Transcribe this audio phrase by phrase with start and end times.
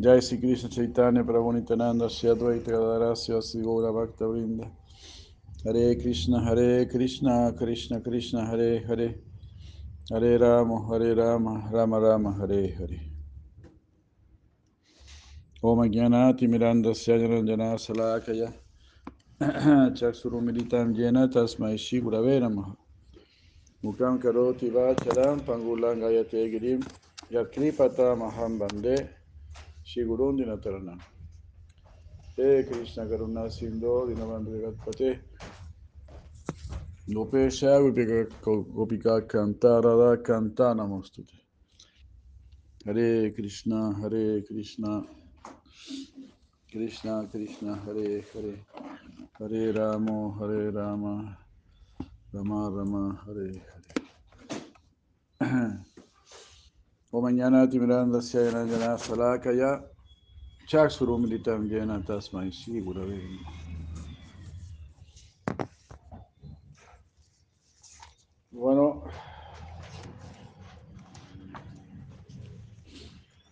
[0.00, 4.70] Jai Sri Krishna Chaitanya Prabhu Nityananda Shri Advaita Gadadara Sri Bhakta
[5.64, 9.16] Hare Krishna Hare Krishna Krishna Krishna Hare Hare.
[10.08, 13.00] Hare Rama Hare Rama Rama Rama Hare Hare.
[15.64, 18.54] Om Jnanati Miranda Syajanandana Salakaya.
[19.40, 22.76] Chaksurumilitam Jena Tasmai Shri Gurave Namaha.
[23.82, 25.98] Mukam Karoti Vacharam Pangulang
[26.30, 26.86] Girim
[29.96, 31.00] Gurundi Nataranam
[32.36, 35.20] He Krishna Karuna Sindho Dinabandhu Gatpate
[37.10, 37.80] Gopesha
[38.42, 41.32] Gopika Kanta Radha Kanta Namostute.
[42.86, 45.04] Hare Krishna Hare Krishna.
[46.70, 48.64] Krishna Krishna Hare Hare.
[49.38, 51.38] Hare Ramo Hare Rama.
[52.32, 53.62] Rama Rama Hare
[55.40, 55.80] Hare
[58.20, 59.82] Syayanajana Salakaya
[60.68, 63.18] Chaksurumilitam Jena Tasmai Shri Gurave
[68.50, 69.04] Bueno,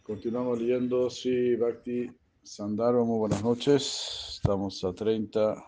[0.02, 2.10] continuamos leyendo Sri Bhakti
[2.42, 3.06] Sandaro.
[3.06, 4.32] Muy buenas noches.
[4.34, 5.64] Estamos a 30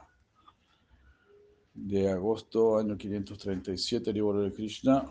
[1.73, 5.09] de agosto, año 537, libro de Krishna.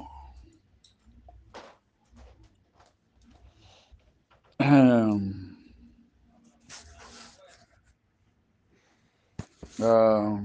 [9.79, 10.41] Ah,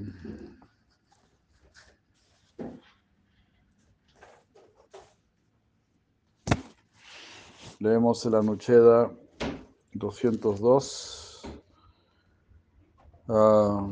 [7.80, 9.10] leemos el Anucheda
[9.94, 11.50] 202.
[13.28, 13.90] Ah,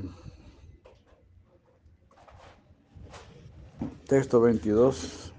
[4.06, 5.32] texto 22.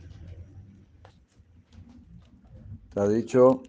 [2.94, 3.62] Te ha dicho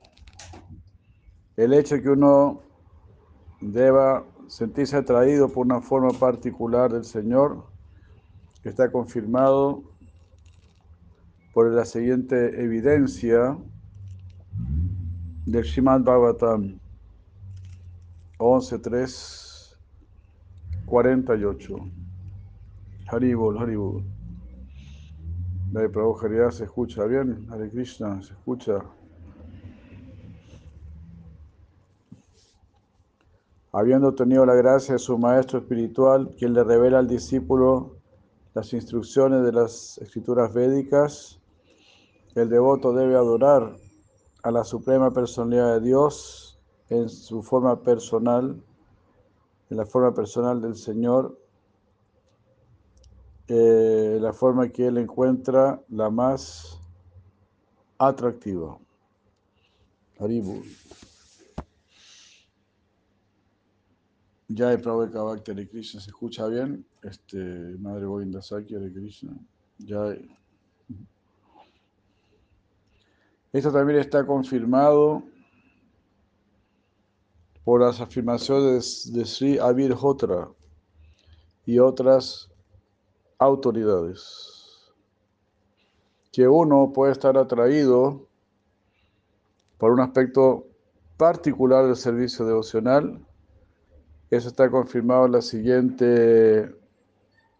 [1.56, 2.62] el hecho que uno
[3.60, 7.64] deba sentirse atraído por una forma particular del Señor
[8.64, 9.82] está confirmado
[11.54, 13.56] por la siguiente evidencia
[15.46, 16.78] del Shimad Bhagavatam
[18.36, 19.74] 11.3
[20.84, 21.76] 48
[23.10, 24.04] Haribol, Haribol
[25.74, 28.84] Hare Prabhu Haridar se escucha bien, Hare Krishna se escucha
[33.72, 37.96] habiendo tenido la gracia de su maestro espiritual, quien le revela al discípulo
[38.54, 41.40] las instrucciones de las escrituras védicas,
[42.34, 43.74] el devoto debe adorar
[44.42, 46.60] a la suprema personalidad de Dios
[46.90, 48.62] en su forma personal,
[49.70, 51.38] en la forma personal del Señor,
[53.48, 56.78] eh, la forma que él encuentra la más
[57.98, 58.78] atractiva.
[60.18, 60.62] Haribu.
[64.54, 66.84] Jai Prabhupada Bhakti Hare Krishna, ¿se escucha bien?
[67.02, 67.38] Este,
[67.78, 69.32] Madre Govinda Saki Hare Krishna.
[69.86, 70.36] Jai.
[73.52, 75.22] Esto también está confirmado
[77.64, 80.48] por las afirmaciones de Sri Abir Hotra
[81.64, 82.50] y otras
[83.38, 84.92] autoridades.
[86.32, 88.26] Que uno puede estar atraído
[89.78, 90.66] por un aspecto
[91.16, 93.24] particular del servicio devocional
[94.32, 96.74] eso está confirmado en la siguiente.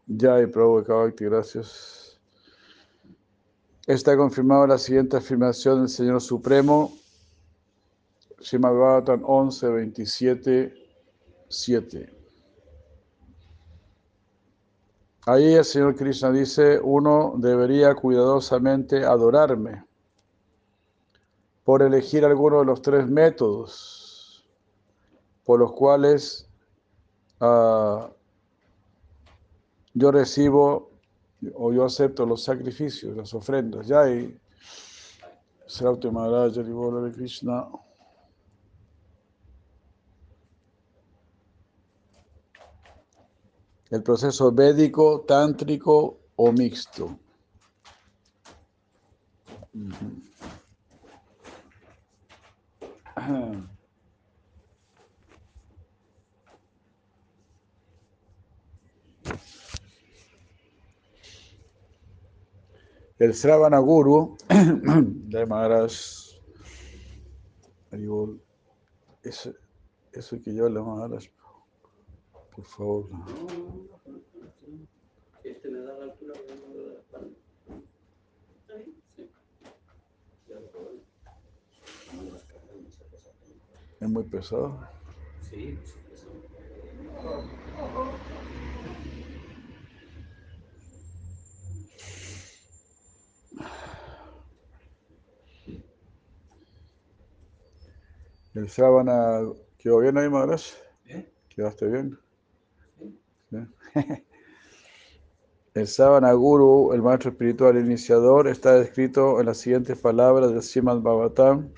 [0.08, 2.18] Jai Prabhu Bhakti, gracias.
[3.86, 6.96] Está confirmado la siguiente afirmación del Señor Supremo,
[8.40, 10.74] Srimad Bhagavatam 11, 27,
[11.48, 12.16] 7.
[15.26, 19.84] Ahí el Señor Krishna dice, uno debería cuidadosamente adorarme
[21.64, 24.48] por elegir alguno de los tres métodos
[25.44, 26.48] por los cuales
[27.42, 28.06] Uh,
[29.94, 30.92] yo recibo
[31.54, 33.88] o yo acepto los sacrificios, las ofrendas.
[33.88, 34.38] Ya y
[35.66, 37.66] Srauti Maharaj, de Krishna.
[43.90, 47.18] El proceso védico, tántrico o mixto.
[53.16, 53.62] Uh.
[63.22, 65.92] El Sravana Guru de Maharaj,
[69.22, 69.54] eso,
[70.12, 71.26] eso que yo le Maharaj,
[72.50, 73.08] por favor.
[75.44, 77.36] Este me da la altura de la espalda.
[84.00, 84.80] Es muy pesado.
[85.48, 85.78] Sí,
[98.62, 99.40] El sábana
[99.76, 100.62] quedó bien ahí, Maharaj.
[101.06, 101.28] ¿Eh?
[101.48, 102.16] ¿Quedaste bien?
[102.96, 103.20] Sí.
[103.50, 103.56] Sí.
[105.74, 110.98] El Sábana Guru, el maestro espiritual iniciador, está descrito en las siguientes palabras del Srimad
[110.98, 111.70] Bhagavatam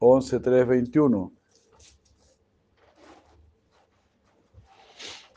[0.00, 1.30] 11.3.21.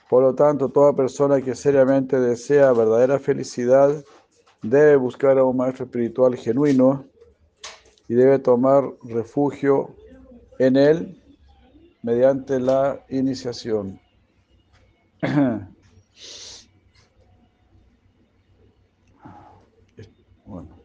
[0.09, 4.03] Por lo tanto, toda persona que seriamente desea verdadera felicidad
[4.63, 7.05] debe buscar a un maestro espiritual genuino
[8.07, 9.95] y debe tomar refugio
[10.65, 11.21] en él
[12.01, 13.99] mediante la iniciación.
[20.45, 20.77] Bueno.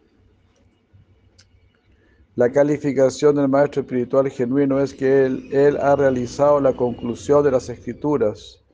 [2.36, 7.50] La calificación del maestro espiritual genuino es que él, él ha realizado la conclusión de
[7.50, 8.64] las escrituras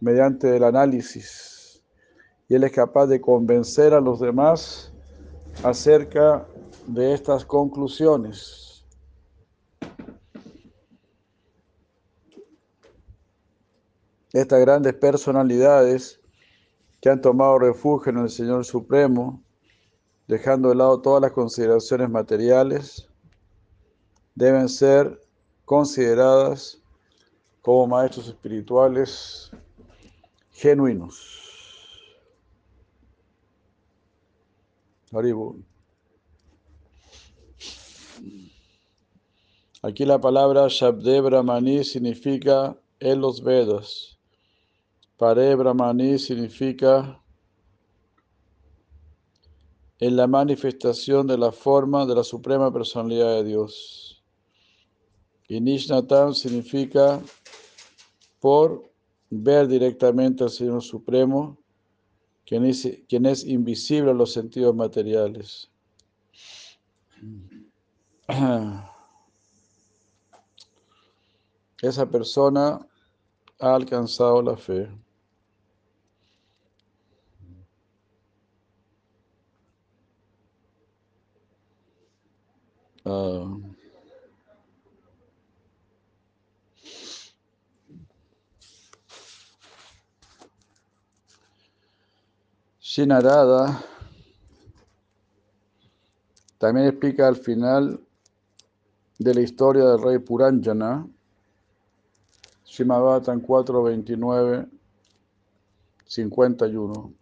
[0.00, 1.80] mediante el análisis
[2.50, 4.92] y él es capaz de convencer a los demás
[5.62, 6.44] acerca
[6.88, 8.69] de estas conclusiones.
[14.32, 16.20] Estas grandes personalidades
[17.00, 19.42] que han tomado refugio en el Señor Supremo,
[20.28, 23.08] dejando de lado todas las consideraciones materiales,
[24.34, 25.20] deben ser
[25.64, 26.80] consideradas
[27.62, 29.50] como maestros espirituales
[30.52, 31.40] genuinos.
[39.82, 44.09] Aquí la palabra Shabde Brahmani significa en los Vedas.
[45.20, 47.22] Pare Brahmani significa
[49.98, 54.24] en la manifestación de la forma de la suprema personalidad de Dios.
[55.46, 57.20] Y Nishnatam significa
[58.40, 58.90] por
[59.28, 61.58] ver directamente al Señor Supremo,
[62.46, 62.72] quien
[63.06, 65.70] quien es invisible a los sentidos materiales.
[71.82, 72.80] Esa persona
[73.58, 74.88] ha alcanzado la fe.
[83.04, 83.56] Ah.
[92.80, 93.84] Shinarada
[96.58, 98.00] también explica al final
[99.18, 101.06] de la historia del rey Puranjana,
[102.64, 104.66] Shimabhatan 4, 29,
[106.06, 107.12] 51.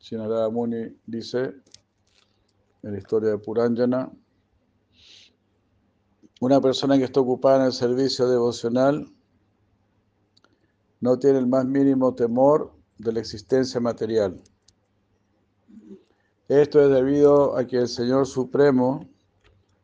[0.00, 1.63] Shinarada Muni dice
[2.84, 4.12] en la historia de Puranjana,
[6.40, 9.10] una persona que está ocupada en el servicio devocional
[11.00, 14.40] no tiene el más mínimo temor de la existencia material.
[16.48, 19.08] Esto es debido a que el Señor Supremo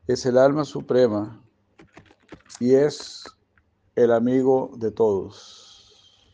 [0.07, 1.43] es el alma suprema
[2.59, 3.25] y es
[3.95, 6.29] el amigo de todos.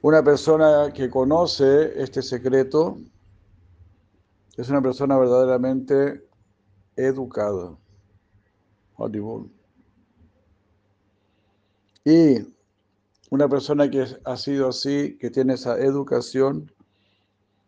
[0.00, 2.98] Una persona que conoce este secreto
[4.58, 6.28] es una persona verdaderamente
[6.96, 7.78] educada.
[12.04, 12.38] Y
[13.30, 16.72] una persona que ha sido así, que tiene esa educación,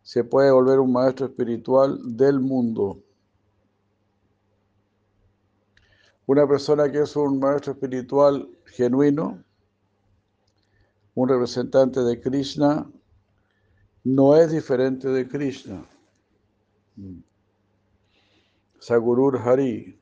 [0.02, 3.00] se puede volver un maestro espiritual del mundo.
[6.26, 9.44] Una persona que es un maestro espiritual genuino,
[11.14, 12.90] un representante de Krishna,
[14.02, 15.86] no es diferente de Krishna.
[18.78, 19.98] Sagurur Hari.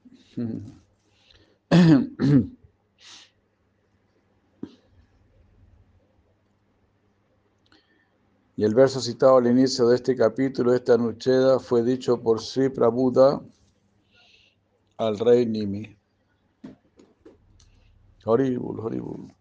[8.56, 12.68] Y el verso citado al inicio de este capítulo, esta Anucheda, fue dicho por Sri
[12.68, 13.40] Prabhuda
[14.96, 15.96] al rey Nimi.
[18.24, 19.37] Horrible, horrible.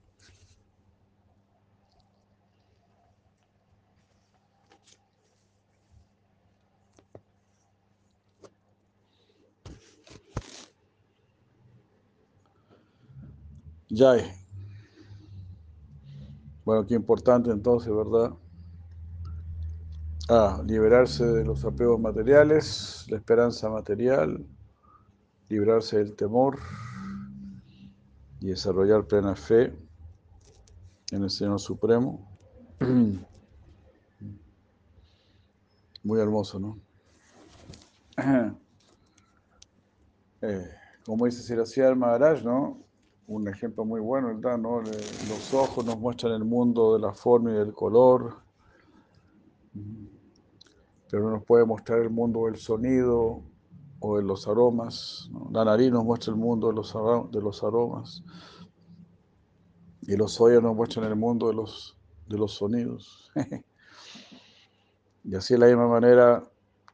[13.90, 14.34] Jai.
[16.66, 18.34] Bueno, qué importante entonces, ¿verdad?
[20.30, 24.46] Ah, liberarse de los apegos materiales, la esperanza material,
[25.48, 26.60] liberarse del temor
[28.42, 29.74] y desarrollar plena fe
[31.12, 32.30] en el Señor Supremo.
[36.04, 36.78] Muy hermoso, ¿no?
[40.42, 40.70] Eh,
[41.06, 42.87] Como dice Siracía Maharaj, ¿no?
[43.28, 44.58] Un ejemplo muy bueno, ¿verdad?
[44.58, 44.82] ¿no?
[44.82, 48.38] Los ojos nos muestran el mundo de la forma y del color,
[51.10, 53.42] pero no nos puede mostrar el mundo del sonido
[54.00, 55.30] o de los aromas.
[55.52, 56.94] La nariz nos muestra el mundo de los,
[57.32, 58.24] de los aromas
[60.08, 63.30] y los oídos nos muestran el mundo de los, de los sonidos.
[65.26, 66.44] y así de la misma manera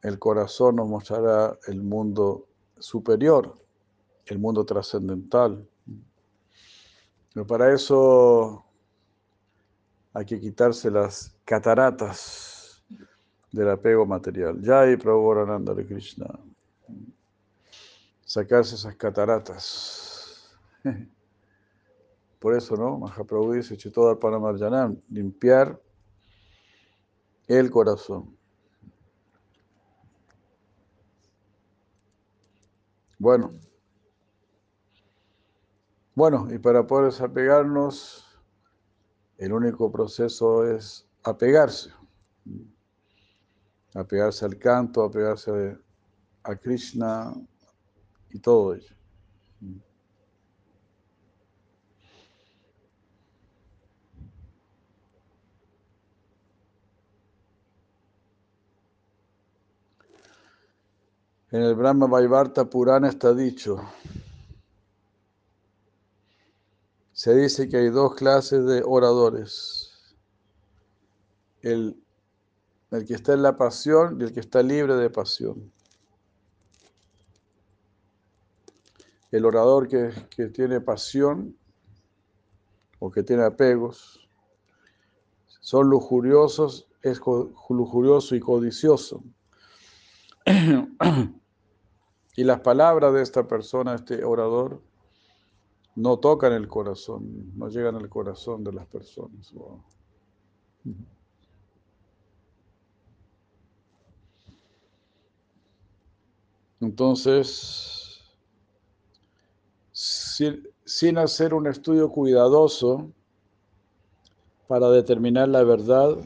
[0.02, 2.48] el corazón nos mostrará el mundo
[2.78, 3.54] superior,
[4.26, 5.68] el mundo trascendental.
[7.34, 8.64] Pero para eso
[10.12, 12.84] hay que quitarse las cataratas
[13.50, 14.60] del apego material.
[14.72, 15.34] Hay Prabhu
[15.74, 16.26] de Krishna.
[18.24, 20.56] Sacarse esas cataratas.
[22.38, 22.98] Por eso, ¿no?
[22.98, 25.80] Mahaprabhu dice, Chitodar Panamarjanam, limpiar
[27.48, 28.36] el corazón.
[33.18, 33.63] Bueno.
[36.14, 38.24] Bueno, y para poder desapegarnos,
[39.36, 41.90] el único proceso es apegarse.
[43.94, 45.76] Apegarse al canto, apegarse
[46.44, 47.34] a Krishna
[48.30, 48.94] y todo ello.
[61.50, 63.80] En el Brahma Vaivarta Purana está dicho,
[67.24, 70.14] se dice que hay dos clases de oradores.
[71.62, 71.98] El,
[72.90, 75.72] el que está en la pasión y el que está libre de pasión.
[79.30, 81.56] El orador que, que tiene pasión
[82.98, 84.28] o que tiene apegos
[85.62, 87.22] son lujuriosos, es
[87.70, 89.24] lujurioso y codicioso.
[92.36, 94.82] Y las palabras de esta persona, este orador,
[95.96, 99.52] no tocan el corazón, no llegan al corazón de las personas.
[106.80, 108.20] Entonces,
[109.92, 113.10] sin, hacer un estudio cuidadoso
[114.66, 116.16] para determinar la verdad,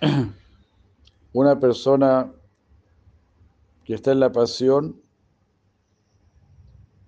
[1.32, 2.32] una persona
[3.84, 5.00] que está en la pasión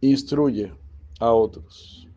[0.01, 0.82] instruye
[1.23, 2.09] a otros.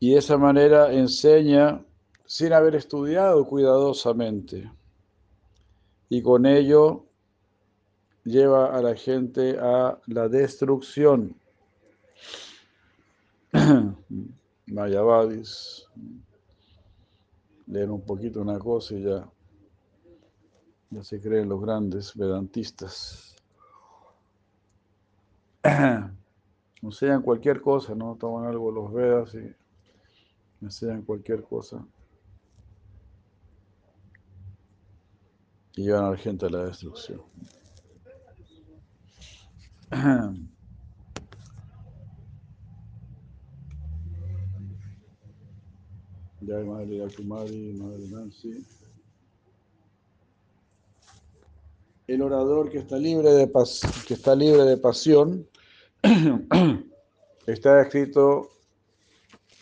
[0.00, 1.84] Y de esa manera enseña
[2.26, 4.70] sin haber estudiado cuidadosamente.
[6.08, 7.06] Y con ello
[8.24, 11.36] lleva a la gente a la destrucción.
[14.66, 15.86] Mayavadis.
[17.68, 19.30] Leen un poquito una cosa y ya,
[20.90, 23.33] ya se creen los grandes vedantistas.
[26.82, 28.16] enseñan cualquier cosa, ¿no?
[28.16, 31.84] Toman algo los Vedas y enseñan cualquier cosa.
[35.76, 37.22] Y llevan a la gente a la destrucción.
[46.46, 48.66] Ya hay madre Yakumari, madre Nancy.
[52.06, 53.50] El orador que está libre de,
[54.06, 55.48] que está libre de pasión
[57.46, 58.50] está escrito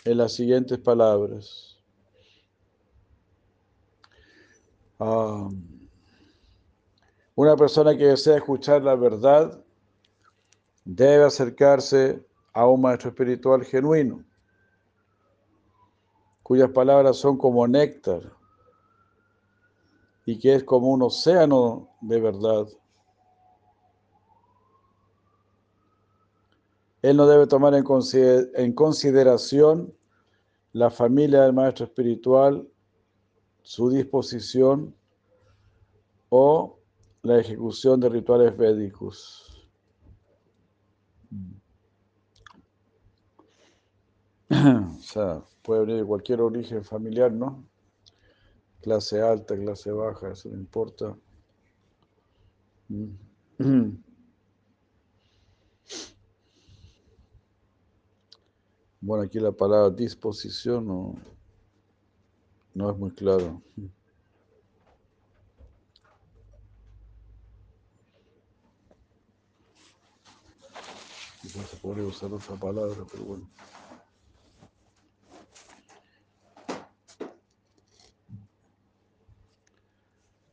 [0.04, 1.78] en las siguientes palabras.
[4.98, 5.48] Ah,
[7.36, 9.64] una persona que desea escuchar la verdad
[10.84, 14.24] debe acercarse a un maestro espiritual genuino,
[16.42, 18.32] cuyas palabras son como néctar
[20.26, 22.66] y que es como un océano de verdad.
[27.02, 29.92] Él no debe tomar en consideración
[30.72, 32.66] la familia del maestro espiritual,
[33.62, 34.94] su disposición
[36.28, 36.78] o
[37.22, 39.68] la ejecución de rituales védicos.
[44.50, 47.64] O sea, puede venir de cualquier origen familiar, ¿no?
[48.80, 51.16] Clase alta, clase baja, eso no importa.
[59.04, 61.16] Bueno, aquí la palabra disposición no,
[62.72, 63.60] no es muy claro.
[71.40, 73.50] Quizás se podría usar otra palabra, pero bueno.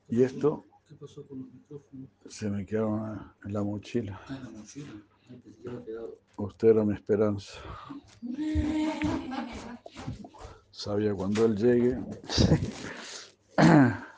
[0.08, 2.10] Y esto ¿Qué pasó con los micrófonos?
[2.30, 4.20] Se me quedaron en la mochila.
[4.28, 4.92] Ah, en la mochila.
[6.38, 7.60] Usted era mi esperanza.
[10.72, 11.98] Sabía cuando él llegue.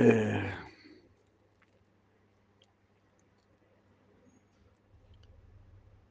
[0.00, 0.54] Eh,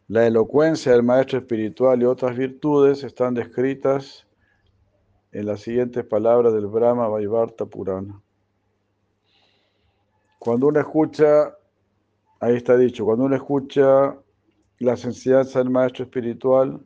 [0.10, 4.28] la elocuencia del maestro espiritual y otras virtudes están descritas
[5.32, 8.22] en las siguientes palabras del Brahma Vaivarta Purana.
[10.38, 11.56] Cuando uno escucha,
[12.40, 14.16] ahí está dicho, cuando uno escucha
[14.80, 16.80] las enseñanzas del maestro espiritual,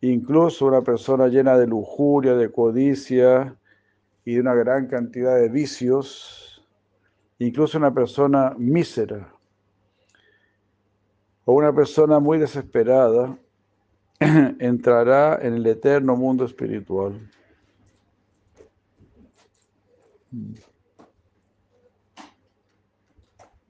[0.00, 3.56] incluso una persona llena de lujuria, de codicia
[4.24, 6.66] y de una gran cantidad de vicios,
[7.38, 9.34] incluso una persona mísera
[11.44, 13.36] o una persona muy desesperada,
[14.20, 17.18] entrará en el eterno mundo espiritual.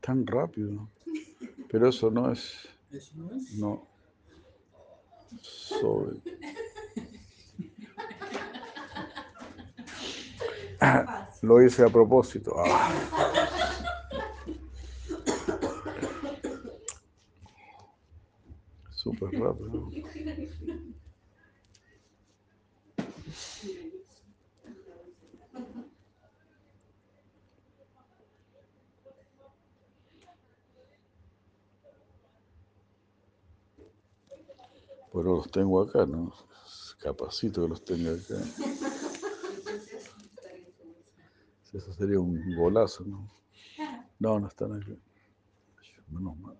[0.01, 0.89] Tan rápido.
[1.71, 2.69] Pero eso no es.
[2.91, 3.55] ¿Eso no es?
[3.55, 3.87] No.
[5.43, 6.17] Sobre.
[11.43, 12.55] Lo hice a propósito.
[12.59, 12.93] Ah.
[18.91, 19.91] Súper rápido.
[35.13, 36.33] Pero los tengo acá, ¿no?
[36.99, 38.37] Capacito que los tenga acá.
[41.73, 43.29] Eso sería un golazo, ¿no?
[44.19, 44.99] No, no están aquí.
[46.09, 46.59] Menos mal.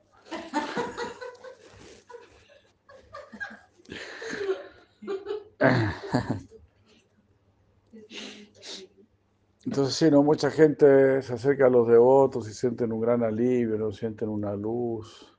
[9.67, 10.23] Entonces, sí, ¿no?
[10.23, 13.93] Mucha gente se acerca a los devotos y sienten un gran alivio, ¿no?
[13.93, 15.33] Sienten una luz.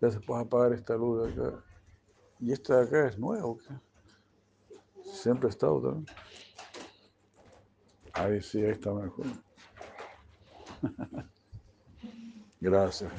[0.00, 1.62] Ya se puede apagar esta luz acá.
[2.40, 3.58] ¿Y esta de acá es nuevo?
[5.04, 6.06] Siempre ha estado también.
[8.12, 9.26] Ahí sí, ahí está mejor.
[12.60, 13.12] Gracias.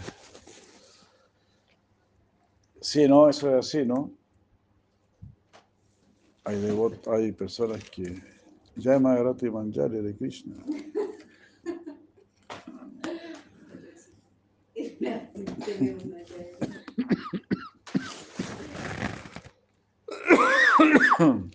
[2.81, 4.11] Sí, no, eso es así, ¿no?
[6.43, 8.21] Hay, devot- hay personas que
[8.75, 10.55] llaman a Grati Manjari de Krishna.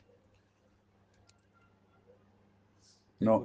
[3.19, 3.41] No,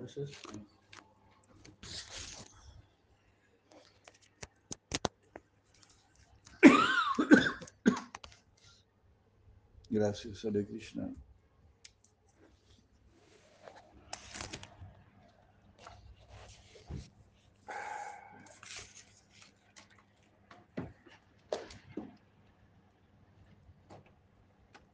[9.89, 11.09] gracias, Hare Krishna.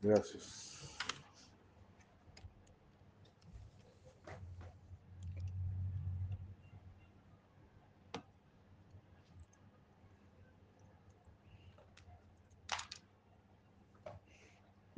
[0.02, 0.67] Gracias.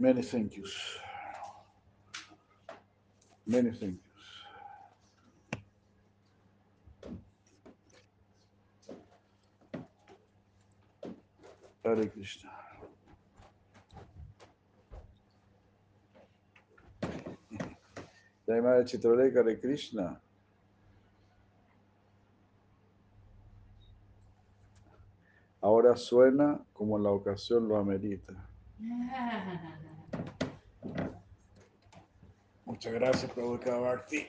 [0.09, 0.75] Many thank yous.
[3.45, 4.25] Many thank yous.
[11.85, 12.49] Hare Krishna.
[18.47, 20.19] De Krishna.
[25.61, 28.49] Ahora suena como la ocasión lo amerita.
[32.79, 34.25] Muchas gracias, Prabhupada Bhakti.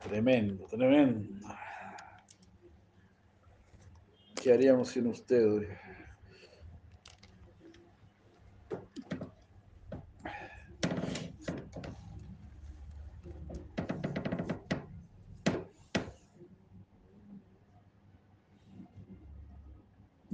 [0.00, 1.48] Tremendo, tremendo.
[4.34, 5.68] ¿Qué haríamos sin usted?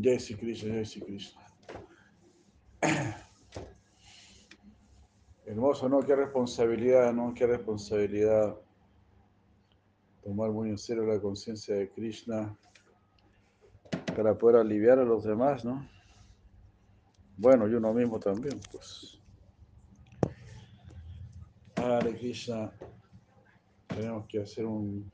[0.03, 1.48] Jai Sri Krishna, Sri Krishna.
[5.69, 6.01] Hermoso, ¿no?
[6.01, 7.35] Qué responsabilidad, ¿no?
[7.35, 8.57] Qué responsabilidad
[10.25, 12.57] tomar muy en serio la conciencia de Krishna
[14.17, 15.87] para poder aliviar a los demás, ¿no?
[17.37, 19.21] Bueno, y uno mismo también, pues.
[21.77, 22.73] Hare Krishna,
[23.89, 25.13] tenemos que hacer un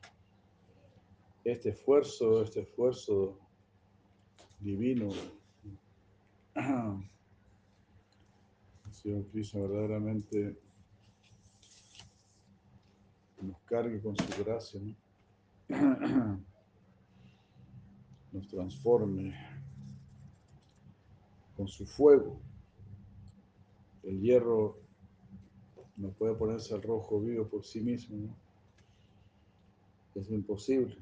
[1.43, 3.37] este esfuerzo, este esfuerzo
[4.61, 5.09] divino.
[9.05, 10.57] Señor Krishna verdaderamente
[13.39, 14.95] nos cargue con su gracia, ¿no?
[18.31, 19.31] nos transforme
[21.55, 22.39] con su fuego.
[24.01, 24.79] El hierro
[25.97, 28.35] no puede ponerse al rojo vivo por sí mismo, ¿no?
[30.19, 30.97] Es imposible.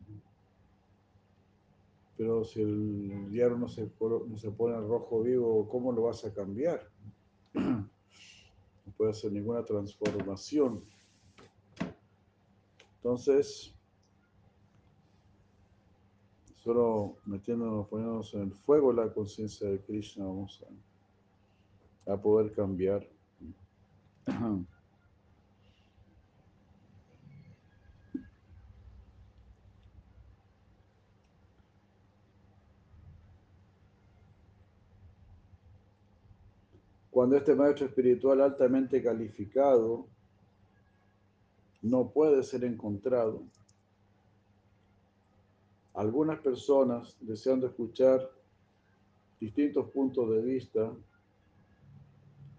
[2.17, 6.25] Pero si el hierro no se, no se pone al rojo vivo, ¿cómo lo vas
[6.25, 6.91] a cambiar?
[8.97, 10.83] Puede hacer ninguna transformación.
[12.97, 13.73] Entonces,
[16.63, 20.63] solo metiéndonos, poniéndonos en el fuego la conciencia de Krishna, vamos
[22.07, 23.07] a, a poder cambiar.
[37.13, 40.07] Cuando este maestro espiritual altamente calificado
[41.83, 43.43] no puede ser encontrado,
[45.93, 48.27] algunas personas, deseando escuchar
[49.39, 50.91] distintos puntos de vista,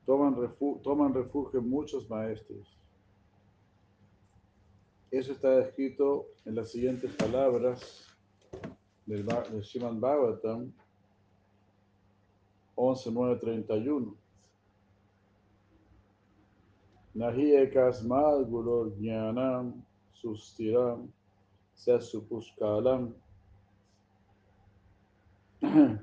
[0.07, 2.79] toman, refugio, en muchos maestros.
[5.11, 8.07] Eso está escrito en las siguientes palabras
[9.05, 10.73] del, del Shiman Bhagavatam
[12.77, 14.24] 11.9.31.
[17.15, 19.83] Nahi ekasmad gulor jnanam
[20.19, 21.09] sustiram
[21.77, 23.13] sasupuskalam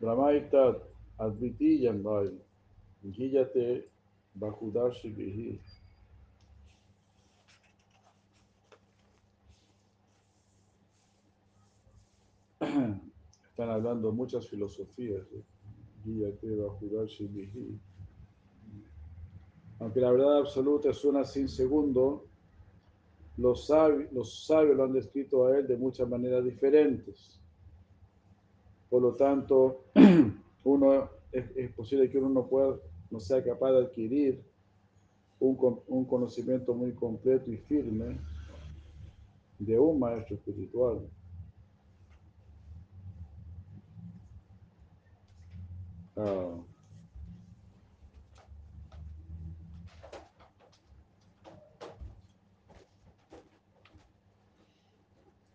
[0.00, 0.76] Brahmaitat
[1.18, 2.30] advitiyam vai
[3.14, 3.84] giyate
[4.40, 5.58] bahudashi vihi.
[13.50, 15.26] Están hablando muchas filosofías.
[16.04, 17.80] Guíate bahudashi vihi
[19.84, 22.24] aunque la verdad absoluta es una sin segundo,
[23.36, 27.38] los sabios, lo han descrito a él de muchas maneras diferentes.
[28.88, 29.84] Por lo tanto,
[30.64, 32.76] uno, es, posible que uno no, pueda,
[33.10, 34.42] no sea capaz de adquirir
[35.38, 38.16] un, un conocimiento muy completo y firme
[39.58, 41.06] de un maestro espiritual.
[46.16, 46.54] Ah.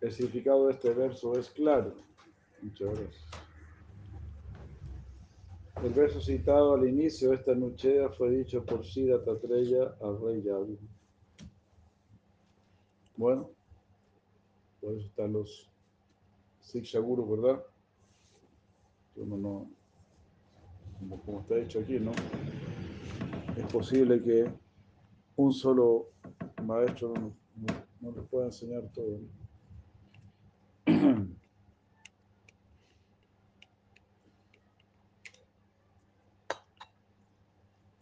[0.01, 1.93] El significado de este verso es claro.
[2.61, 3.25] Muchas gracias.
[5.83, 10.41] El verso citado al inicio de esta nuchea fue dicho por Sida Tatreya al rey
[10.41, 10.77] Yavi.
[13.15, 13.49] Bueno,
[14.81, 15.69] por eso están los
[16.59, 17.63] Sikshaguru, ¿verdad?
[19.15, 19.71] Uno no,
[21.25, 22.11] como, está dicho aquí, ¿no?
[23.57, 24.51] Es posible que
[25.35, 26.09] un solo
[26.63, 27.33] maestro no,
[28.01, 29.17] no, les pueda enseñar todo.
[29.17, 29.48] ¿no?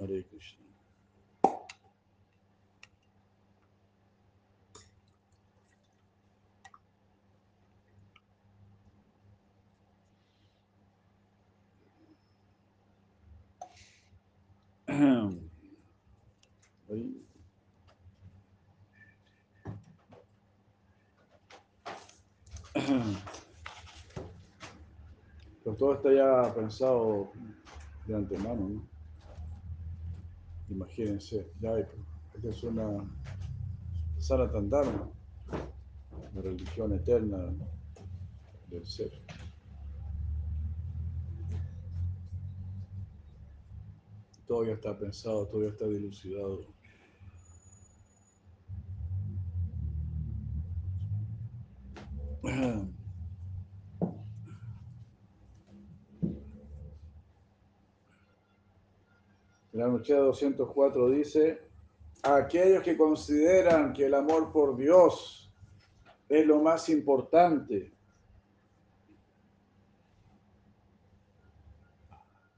[0.07, 0.63] Hare Krishna.
[25.77, 27.31] Todo está ya pensado
[28.07, 28.96] de antemano, ¿no?
[30.69, 33.09] Imagínense, ya esta es una
[34.17, 35.09] Sanatan Dharma,
[36.35, 37.53] la religión eterna
[38.69, 39.11] del ser.
[44.45, 46.65] Todo ya está pensado, todo ya está dilucidado.
[59.97, 61.59] La noche 204 dice,
[62.21, 65.51] aquellos que consideran que el amor por Dios
[66.29, 67.91] es lo más importante,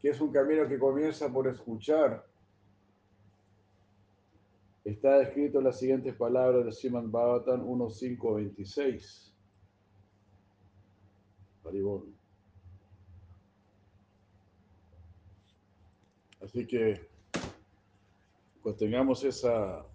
[0.02, 2.28] que es un camino que comienza por escuchar,
[4.84, 9.32] está escrito en las siguientes palabras de Simon Bhavatan 1.5.26.
[16.41, 17.09] Así que
[18.63, 19.86] pues tengamos esa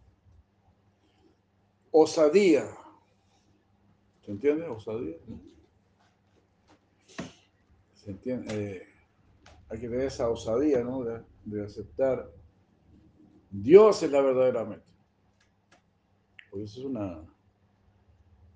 [1.90, 2.64] osadía.
[4.24, 4.66] ¿Se entiende?
[4.66, 5.16] Osadía.
[7.94, 8.76] ¿Se entiende?
[8.76, 8.82] Eh,
[9.68, 11.04] hay que tener esa osadía, ¿no?
[11.04, 12.30] De, de, aceptar.
[13.50, 14.90] Dios es la verdadera meta.
[16.50, 17.22] Porque eso es una.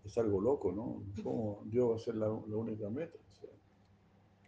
[0.05, 1.03] Es algo loco, ¿no?
[1.23, 3.18] ¿Cómo Dios va a ser la, la única meta?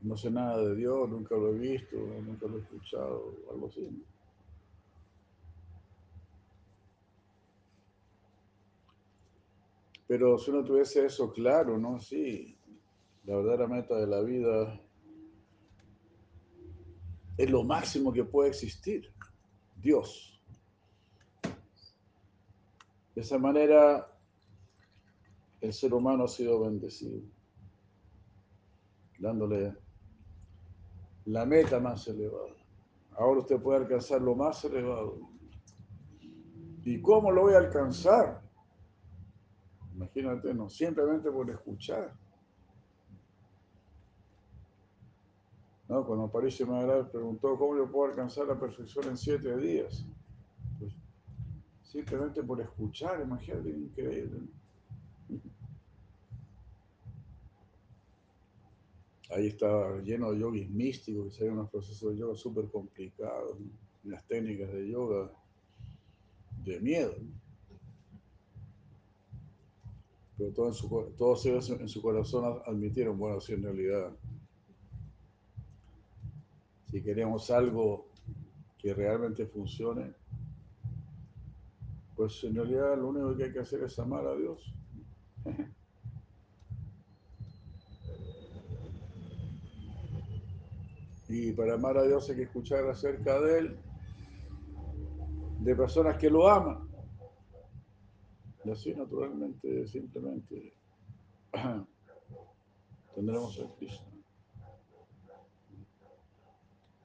[0.01, 3.83] No sé nada de Dios, nunca lo he visto, nunca lo he escuchado, algo así.
[3.83, 4.19] ¿no?
[10.11, 12.01] Pero si uno tuviese eso claro, ¿no?
[12.01, 12.59] Sí,
[13.23, 14.81] la verdadera meta de la vida
[17.37, 19.14] es lo máximo que puede existir,
[19.77, 20.42] Dios.
[23.14, 24.12] De esa manera,
[25.61, 27.23] el ser humano ha sido bendecido,
[29.16, 29.77] dándole
[31.27, 32.57] la meta más elevada.
[33.12, 35.20] Ahora usted puede alcanzar lo más elevado.
[36.83, 38.49] ¿Y cómo lo voy a alcanzar?
[40.00, 42.16] Imagínate, no, simplemente por escuchar.
[45.88, 46.06] ¿No?
[46.06, 50.06] Cuando París Maharaj preguntó cómo yo puedo alcanzar la perfección en siete días.
[50.78, 50.94] Pues,
[51.82, 54.48] simplemente por escuchar, imagínate, increíble.
[59.36, 63.58] Ahí está lleno de yogis místicos, que se unos procesos de yoga súper complicados,
[64.02, 65.30] unas técnicas de yoga
[66.64, 67.16] de miedo.
[70.40, 74.11] Pero todo en su, todos ellos en su corazón admitieron, bueno, si en realidad,
[76.90, 78.07] si queremos algo
[78.79, 80.14] que realmente funcione,
[82.16, 84.74] pues en realidad lo único que hay que hacer es amar a Dios.
[91.33, 93.76] Y para amar a Dios hay que escuchar acerca de Él,
[95.61, 96.89] de personas que lo aman.
[98.70, 100.72] Así naturalmente, simplemente,
[103.14, 104.06] tendremos a Krishna.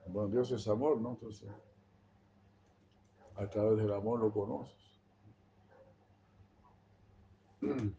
[0.08, 1.12] Bueno, Dios es amor, ¿no?
[1.12, 1.50] Entonces,
[3.36, 5.02] a través del amor lo conoces.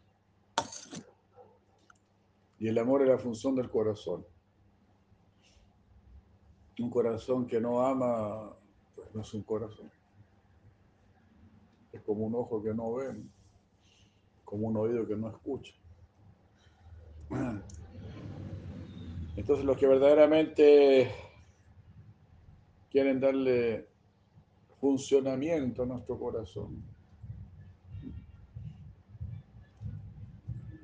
[2.59, 4.25] Y el amor es la función del corazón.
[6.79, 8.51] Un corazón que no ama,
[8.95, 9.91] pues no es un corazón.
[11.91, 13.15] Es como un ojo que no ve,
[14.47, 15.73] como un oído que no escucha.
[19.35, 21.11] Entonces los que verdaderamente
[22.89, 23.89] quieren darle
[24.79, 26.81] funcionamiento a nuestro corazón,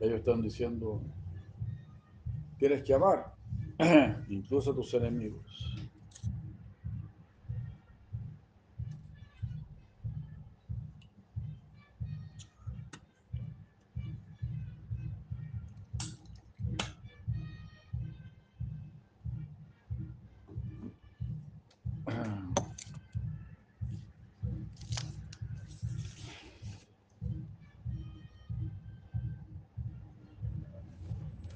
[0.01, 1.01] ellos están diciendo,
[2.59, 3.33] tienes que amar,
[4.27, 5.73] incluso a tus enemigos.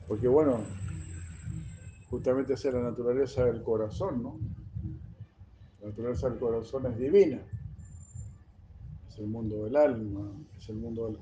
[0.07, 0.63] Porque bueno,
[2.27, 4.37] justamente es la naturaleza del corazón, ¿no?
[5.79, 7.41] La naturaleza del corazón es divina.
[9.07, 11.17] Es el mundo del alma, es el mundo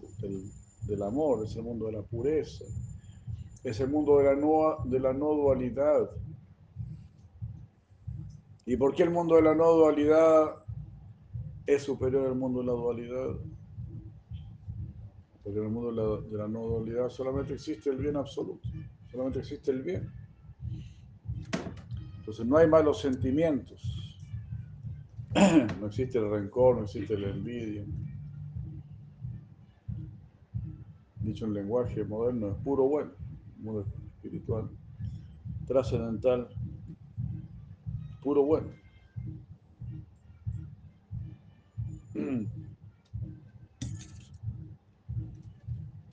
[0.87, 2.65] del, amor, es el mundo de la pureza,
[3.63, 6.09] es el mundo de la, no, de la no dualidad.
[8.65, 10.55] ¿Y por qué el mundo de la no dualidad
[11.67, 13.35] es superior al mundo de la dualidad?
[15.43, 18.67] Porque en el mundo de la, no dualidad solamente existe el bien absoluto,
[19.11, 20.24] solamente existe el bien.
[22.25, 23.79] Entonces no hay malos sentimientos,
[25.79, 27.85] no existe el rencor, no existe la envidia.
[31.19, 33.11] Dicho en lenguaje moderno, es puro bueno,
[33.59, 33.85] mundo
[34.15, 34.67] espiritual,
[35.67, 36.49] trascendental,
[38.23, 38.69] puro bueno.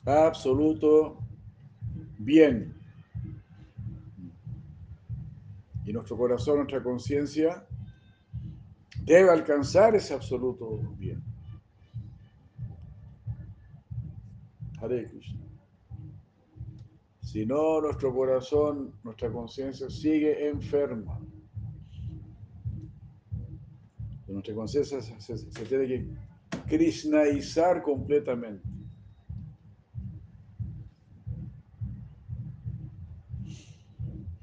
[0.05, 1.17] absoluto
[2.19, 2.82] bien.
[5.93, 7.67] Nuestro corazón, nuestra conciencia,
[9.05, 11.23] debe alcanzar ese absoluto bien.
[14.81, 15.11] Hare.
[17.21, 21.21] Si no, nuestro corazón, nuestra conciencia sigue enferma.
[24.29, 26.07] Nuestra conciencia se tiene que
[26.69, 28.82] krishnaizar completamente.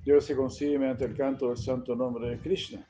[0.10, 2.84] Dios se consigue mediante el canto del santo nombre de Krishna.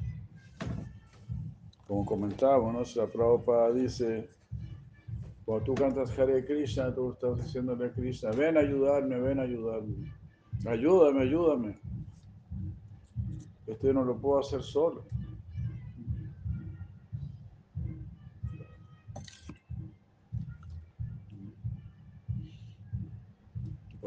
[1.85, 3.01] Como comentábamos, ¿no?
[3.01, 4.29] la Prabhupada dice,
[5.43, 9.41] cuando tú cantas Hare Krishna, tú estás diciéndole a Krishna, ven a ayudarme, ven a
[9.41, 10.13] ayudarme.
[10.65, 11.79] Ayúdame, ayúdame.
[13.67, 15.03] Esto yo no lo puedo hacer solo.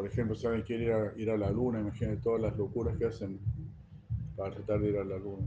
[0.02, 2.98] Por ejemplo, si alguien quiere ir a, ir a la luna, imagínate todas las locuras
[2.98, 3.38] que hacen
[4.36, 5.46] para tratar de ir a la luna.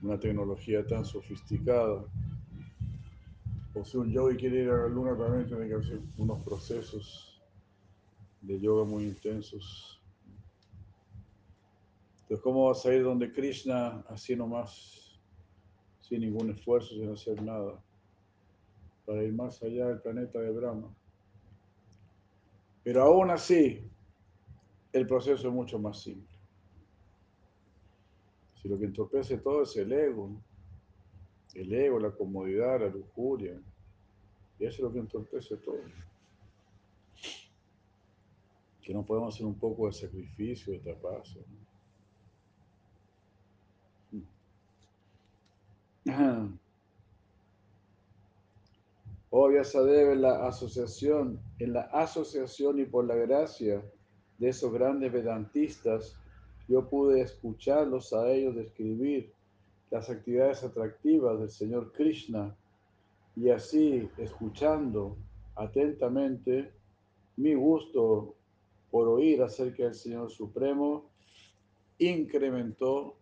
[0.00, 2.06] Una tecnología tan sofisticada.
[3.74, 7.42] O si un yogi quiere ir a la luna, también tiene que hacer unos procesos
[8.40, 10.02] de yoga muy intensos.
[12.22, 15.20] Entonces, ¿cómo vas a ir donde Krishna así nomás,
[16.00, 17.84] sin ningún esfuerzo, sin hacer nada,
[19.04, 20.97] para ir más allá del planeta de Brahma?
[22.88, 23.86] Pero aún así,
[24.94, 26.38] el proceso es mucho más simple.
[28.54, 30.30] Si lo que entorpece todo es el ego,
[31.52, 33.60] el ego, la comodidad, la lujuria,
[34.58, 35.82] y eso es lo que entorpece todo.
[38.80, 41.40] Que no podemos hacer un poco de sacrificio, de tapazo.
[49.30, 53.82] Oh Vyasadeva, en la asociación, en la asociación y por la gracia
[54.38, 56.16] de esos grandes vedantistas,
[56.66, 59.32] yo pude escucharlos a ellos describir
[59.90, 62.56] las actividades atractivas del Señor Krishna
[63.36, 65.16] y así, escuchando
[65.56, 66.72] atentamente,
[67.36, 68.34] mi gusto
[68.90, 71.10] por oír acerca del Señor Supremo
[71.98, 73.16] incrementó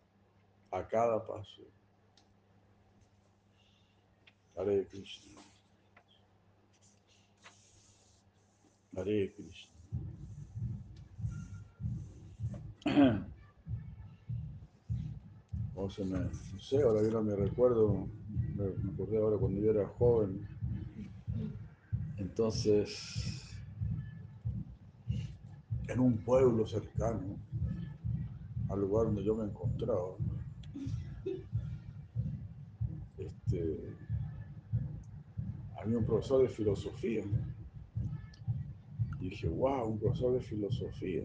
[0.71, 1.63] a cada paso.
[4.57, 5.46] Hare Krishna.
[8.97, 9.73] Hare Krishna.
[15.75, 18.09] O sea, no sé, ahora yo no me recuerdo,
[18.57, 20.49] me, me acordé ahora cuando yo era joven.
[22.17, 23.45] Entonces,
[25.89, 27.39] en un pueblo cercano
[28.69, 30.17] al lugar donde yo me encontraba,
[33.17, 33.95] este,
[35.81, 37.23] había un profesor de filosofía.
[39.27, 41.25] Y dije, wow, un profesor de filosofía.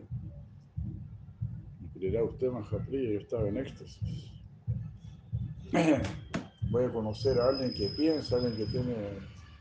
[1.84, 4.32] Y creerá usted, Mahaprija, yo estaba en éxtasis.
[6.72, 8.96] Voy a conocer a alguien que piensa, alguien que tiene,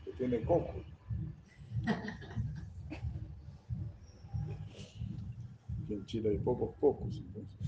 [0.05, 0.73] que tiene coco.
[5.87, 7.59] Que en Chile hay pocos cocos, entonces.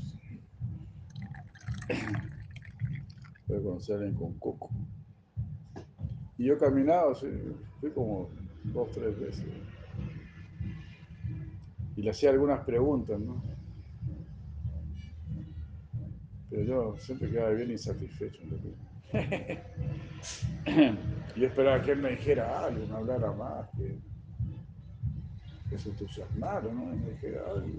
[3.48, 4.72] Voy a conocer a alguien con coco.
[6.40, 7.28] Y yo caminaba, así,
[7.80, 8.30] fui como
[8.64, 9.46] dos, tres veces.
[12.04, 13.42] Le hacía algunas preguntas, ¿no?
[16.50, 18.42] Pero yo siempre quedaba bien insatisfecho.
[21.38, 23.70] Yo esperaba que él me dijera algo, me hablara más,
[25.70, 26.88] que, se entusiasmara, ¿no?
[26.88, 27.70] Me dijera algo.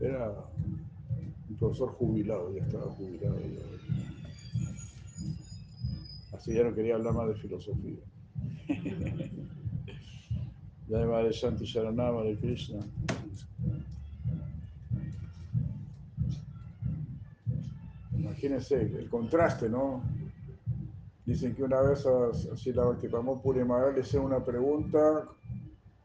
[0.00, 0.32] Era
[1.50, 3.38] un profesor jubilado, ya estaba jubilado.
[3.38, 3.60] ya.
[6.36, 8.00] Así ya no quería hablar más de filosofía.
[10.88, 12.80] Ya de Madre Shanti Sharanama de Krishna.
[18.16, 20.02] Imagínense el contraste, ¿no?
[21.24, 22.04] Dicen que una vez
[22.52, 25.26] así la Bhaktivinoda Puri Maharaj le hizo una pregunta,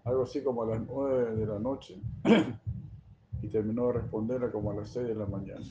[0.06, 1.96] algo así como a las nueve de la noche,
[3.42, 5.66] y terminó de responderla como a las seis de la mañana.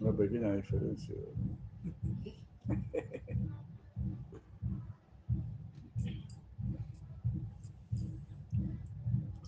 [0.00, 1.14] Una pequeña diferencia.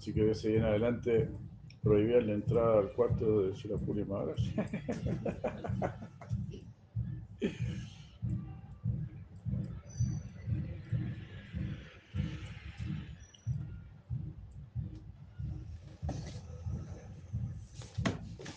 [0.07, 1.29] Así que de ese en adelante
[1.83, 4.38] prohibían la entrada al cuarto de Shirapuri Maharaj.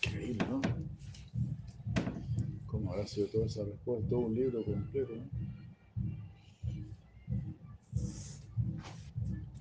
[0.03, 0.61] Increíble, ¿no?
[2.67, 4.07] ¿Cómo habrá sido toda esa respuesta?
[4.07, 5.13] Todo un libro completo,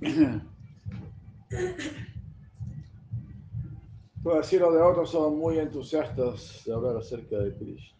[0.02, 0.48] ¿no?
[4.36, 7.98] Así los de otros son muy entusiastas de hablar acerca de Krishna.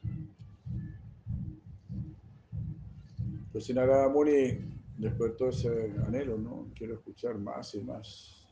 [3.53, 4.59] Pero si Narada Muni
[4.97, 6.69] despertó ese anhelo, ¿no?
[6.75, 8.47] Quiero escuchar más y más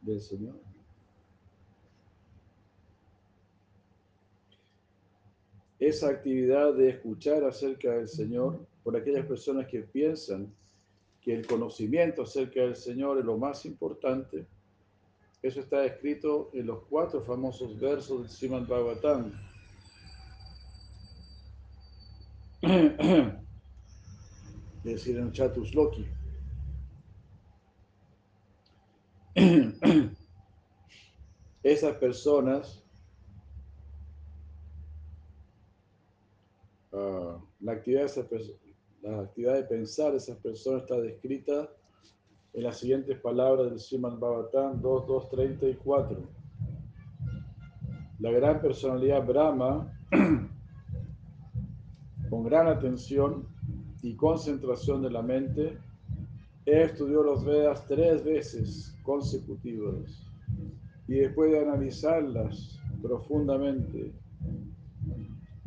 [0.00, 0.60] del Señor.
[5.78, 10.54] Esa actividad de escuchar acerca del Señor por aquellas personas que piensan
[11.20, 14.46] que el conocimiento acerca del Señor es lo más importante,
[15.46, 19.32] eso está escrito en los cuatro famosos versos del Srimad Bhagavatam.
[24.86, 26.06] Es decir, en Chatusloki.
[31.62, 32.84] Esas personas,
[36.92, 38.26] ah, la actividad de esas,
[39.02, 41.68] la actividad de pensar de esas personas está descrita
[42.56, 46.16] en las siguientes palabras del Srimad Bhagavatam 2.2.34.
[48.18, 49.92] La gran personalidad Brahma,
[52.30, 53.46] con gran atención
[54.00, 55.78] y concentración de la mente,
[56.64, 60.26] estudió los Vedas tres veces consecutivas
[61.06, 64.14] y después de analizarlas profundamente,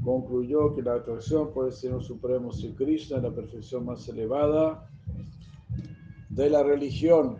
[0.03, 4.88] concluyó que la atracción por el Señor Supremo Sri Krishna es la perfección más elevada
[6.29, 7.37] de la religión.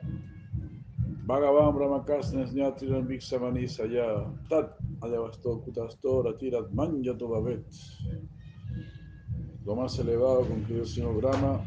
[1.26, 7.64] Bhagavan Brahmakasna Snyatiran Viksamani Saya Tat Adevasto Kutasto Ratirat Manyato Babet.
[9.64, 11.64] Lo más elevado, concluyó el Señor Brahma,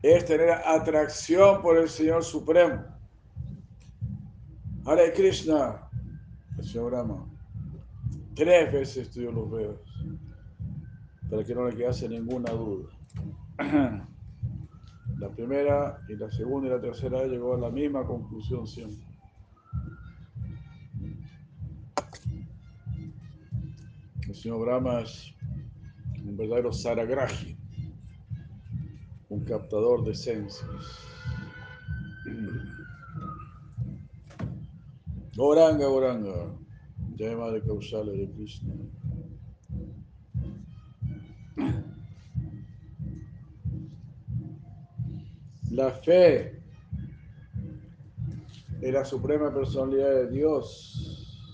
[0.00, 2.82] es tener atracción por el Señor Supremo.
[4.86, 5.90] Hare Krishna,
[6.56, 7.28] el Señor Brahma,
[8.34, 9.80] tres veces estudió los Vedas,
[11.28, 12.88] para que no le quedase ninguna duda.
[15.18, 19.06] La primera y la segunda y la tercera llegó a la misma conclusión siempre.
[24.28, 25.34] El señor Brahma es
[26.22, 27.56] un verdadero saragrahi,
[29.30, 31.06] un captador de esencias.
[35.36, 36.56] Goranga, Goranga,
[37.16, 38.74] Jai Madre Kausala de Krishna.
[45.76, 46.58] La fe
[48.80, 51.52] en la suprema personalidad de Dios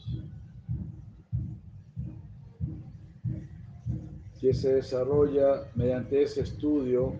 [4.40, 7.16] que se desarrolla mediante ese estudio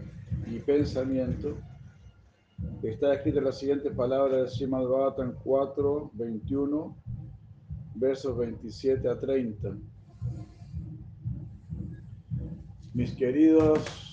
[0.47, 1.57] y pensamiento
[2.85, 6.97] está escrita en la siguiente palabra de Srimad Bhagavatam 4, 21,
[7.97, 9.77] versos 27 a 30.
[12.95, 14.12] Mis queridos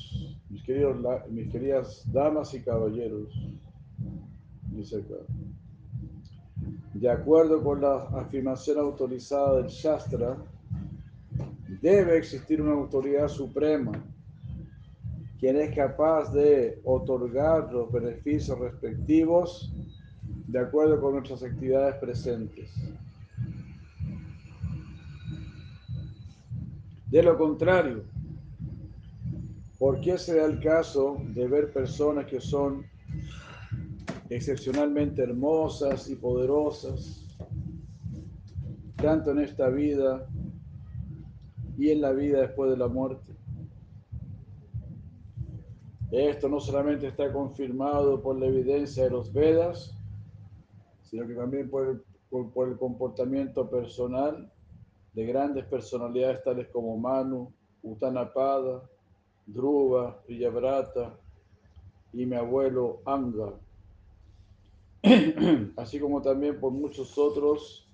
[0.70, 0.98] queridos,
[1.32, 3.34] mis queridas damas y caballeros,
[4.72, 5.16] dice acá,
[6.94, 10.38] de acuerdo con la afirmación autorizada del Shastra,
[11.82, 13.94] debe existir una autoridad suprema
[15.40, 19.74] quien es capaz de otorgar los beneficios respectivos
[20.46, 22.72] de acuerdo con nuestras actividades presentes.
[27.08, 28.04] De lo contrario,
[29.80, 32.86] ¿Por qué se da el caso de ver personas que son
[34.30, 37.26] excepcionalmente hermosas y poderosas,
[38.98, 40.28] tanto en esta vida
[41.78, 43.34] y en la vida después de la muerte?
[46.12, 49.98] Esto no solamente está confirmado por la evidencia de los Vedas,
[51.04, 52.04] sino que también por el,
[52.50, 54.52] por el comportamiento personal
[55.14, 58.82] de grandes personalidades tales como Manu, Utanapada,
[59.54, 61.18] Dhruva, Villabrata
[62.14, 63.54] y mi abuelo Anga,
[65.78, 67.90] así como también por muchos otros,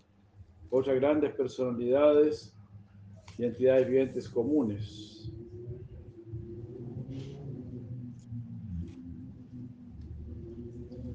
[0.69, 2.55] otras grandes personalidades
[3.37, 5.31] y entidades vivientes comunes.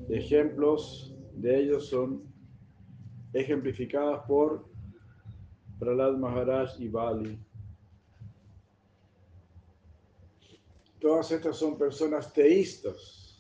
[0.09, 2.23] Ejemplos de ellos son
[3.33, 4.69] ejemplificadas por
[5.79, 7.39] Prahlad Maharaj y Bali.
[11.01, 13.39] Todas estas son personas teístas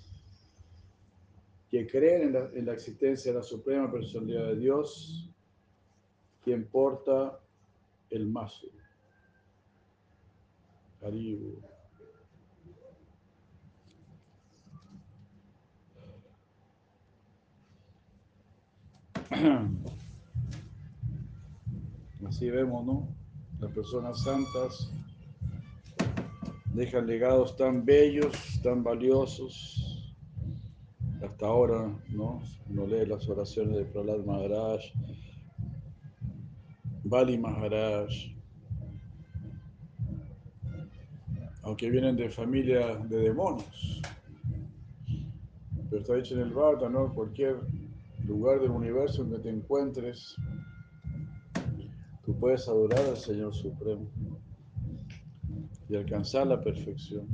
[1.70, 5.30] que creen en la, en la, existencia de la suprema personalidad de Dios,
[6.42, 7.38] quien porta
[8.08, 8.66] el mazo.
[22.26, 23.08] Así vemos, ¿no?
[23.60, 24.92] Las personas santas
[26.74, 30.14] dejan legados tan bellos, tan valiosos.
[31.22, 32.42] Hasta ahora, ¿no?
[32.70, 34.80] Uno lee las oraciones de Prahlad Maharaj,
[37.04, 38.10] Bali Maharaj,
[41.62, 44.00] aunque vienen de familia de demonios.
[45.90, 47.12] Pero está dicho en el Bhagavata, ¿no?
[47.12, 47.56] Cualquier
[48.26, 50.36] lugar del universo donde te encuentres,
[52.24, 54.06] tú puedes adorar al Señor Supremo
[55.90, 57.26] y alcanzar la perfección.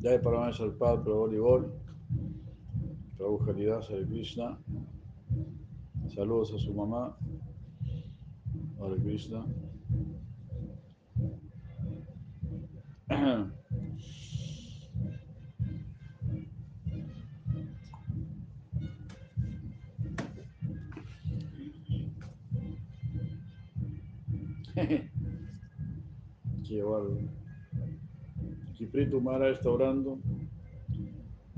[0.00, 1.72] Ya hay para más al Padre, Prabhu Voleibol,
[3.16, 4.58] Prabhu Haridas, Hare Krishna.
[6.12, 7.16] Saludos a su mamá,
[8.80, 9.46] Hare Krishna.
[28.98, 30.18] Kipritu Mara está orando.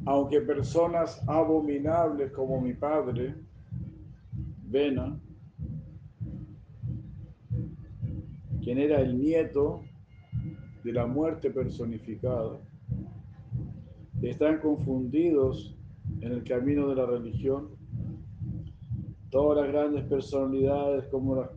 [0.04, 3.34] Aunque personas abominables como mi padre,
[4.66, 5.18] Vena,
[8.62, 9.82] quien era el nieto
[10.84, 12.58] de la muerte personificada,
[14.20, 15.74] están confundidos
[16.20, 17.70] en el camino de la religión.
[19.30, 21.50] Todas las grandes personalidades como las,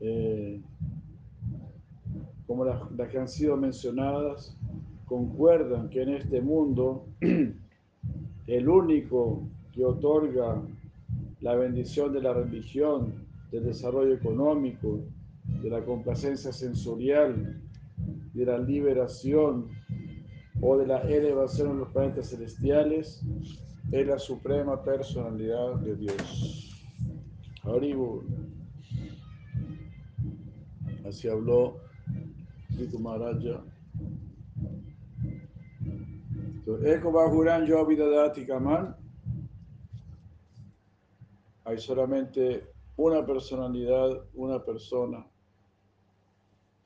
[0.00, 0.62] eh,
[2.50, 4.56] como las, las que han sido mencionadas
[5.04, 7.06] concuerdan que en este mundo
[8.48, 10.60] el único que otorga
[11.42, 14.98] la bendición de la religión, del desarrollo económico,
[15.62, 17.62] de la complacencia sensorial,
[18.34, 19.68] de la liberación
[20.60, 23.24] o de la elevación en los planetas celestiales,
[23.92, 26.84] es la suprema personalidad de Dios.
[27.62, 28.24] Haribu.
[31.06, 31.88] Así habló
[32.80, 33.60] Ritu Maharaja.
[36.84, 38.94] Eko Bajuran Yo Vidadati Kaman.
[41.64, 45.26] Hay solamente una personalidad, una persona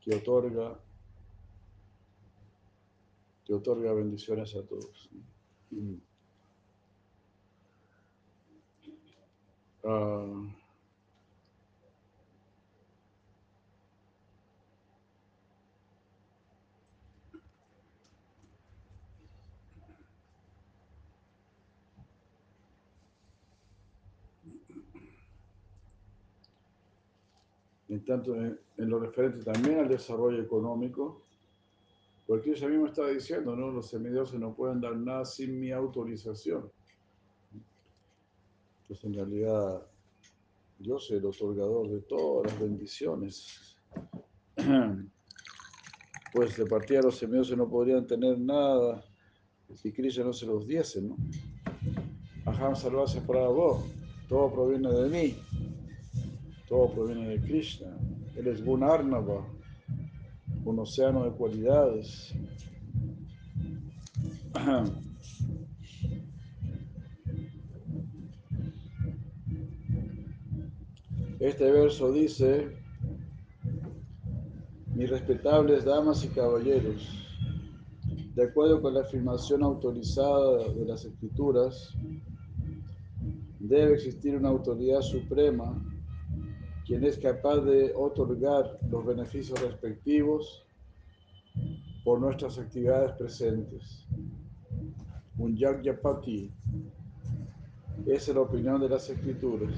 [0.00, 0.80] que otorga
[3.44, 5.10] que otorga bendiciones a todos.
[9.84, 10.63] Ah,
[27.94, 31.22] en tanto en, en lo referente también al desarrollo económico,
[32.26, 33.70] porque ella misma estaba diciendo, ¿no?
[33.70, 36.70] Los semidioses no pueden dar nada sin mi autorización.
[38.88, 39.86] Pues en realidad
[40.78, 43.76] yo soy el otorgador de todas las bendiciones.
[46.32, 49.04] Pues de partida los semidioses no podrían tener nada
[49.76, 51.16] si Krishna no se los diese, ¿no?
[52.44, 53.84] Aham salvarse para vos.
[54.28, 55.36] Todo proviene de mí.
[56.74, 57.96] Todo proviene de Krishna.
[58.34, 59.46] Él es Gunarnava,
[60.64, 62.34] un océano de cualidades.
[71.38, 72.76] Este verso dice,
[74.96, 77.08] mis respetables damas y caballeros,
[78.34, 81.94] de acuerdo con la afirmación autorizada de las escrituras,
[83.60, 85.80] debe existir una autoridad suprema
[86.86, 90.66] quien es capaz de otorgar los beneficios respectivos
[92.04, 94.06] por nuestras actividades presentes.
[95.38, 96.52] Un Yagyapati
[98.06, 99.72] esa es la opinión de las escrituras.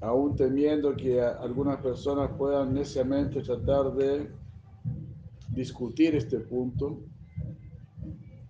[0.00, 4.30] Aún temiendo que algunas personas puedan neciamente tratar de
[5.48, 7.00] discutir este punto,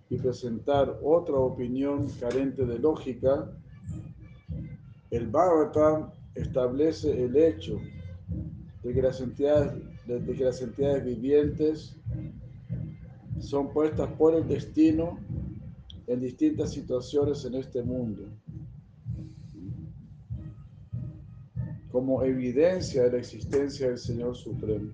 [0.09, 3.51] y presentar otra opinión carente de lógica,
[5.11, 7.79] el Bhagavatam establece el hecho
[8.83, 9.73] de que las entidades,
[10.07, 11.95] de que las entidades vivientes
[13.39, 15.19] son puestas por el destino
[16.07, 18.23] en distintas situaciones en este mundo,
[21.91, 24.91] como evidencia de la existencia del Señor Supremo.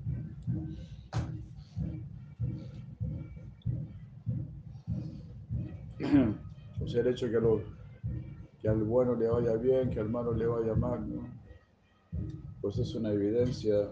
[6.96, 7.40] El hecho que,
[8.62, 11.06] que al bueno le vaya bien, que al malo le vaya mal.
[12.62, 13.90] Pues es una evidencia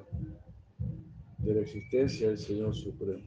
[1.37, 3.21] de la existencia del Señor Supremo.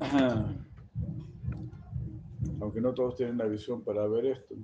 [2.60, 4.54] Aunque no todos tienen la visión para ver esto.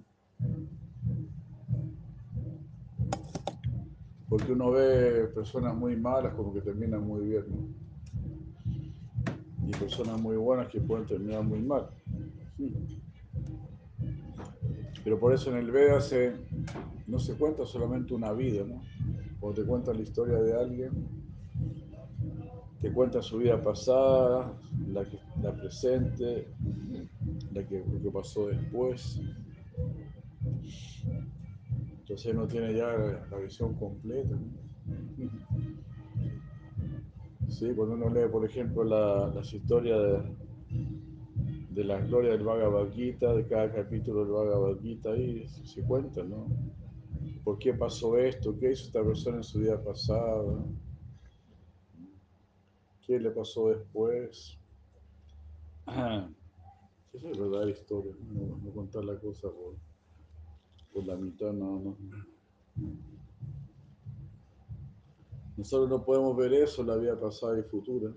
[4.28, 7.68] Porque uno ve personas muy malas como que terminan muy bien, ¿no?
[9.66, 11.88] Y personas muy buenas que pueden terminar muy mal.
[15.07, 16.32] Pero por eso en el Veda se,
[17.07, 18.82] no se cuenta solamente una vida, ¿no?
[19.38, 20.90] Cuando te cuentan la historia de alguien,
[22.80, 24.52] te cuenta su vida pasada,
[24.88, 26.48] la, que, la presente,
[27.52, 29.20] la que, lo que pasó después.
[32.00, 32.88] Entonces no tiene ya
[33.30, 34.36] la visión completa.
[37.46, 40.45] Sí, cuando uno lee, por ejemplo, la, las historias de,
[41.76, 46.22] de la gloria del Bhagavad Gita, de cada capítulo del Bhagavad Gita, ahí se cuenta,
[46.22, 46.46] ¿no?
[47.44, 48.58] ¿Por qué pasó esto?
[48.58, 50.64] ¿Qué hizo esta persona en su vida pasada?
[53.06, 54.58] ¿Qué le pasó después?
[57.12, 59.74] Eso es verdadera historia, no, no contar la cosa por,
[60.94, 61.94] por la mitad nada más.
[65.58, 68.12] Nosotros no podemos ver eso, la vida pasada y futura,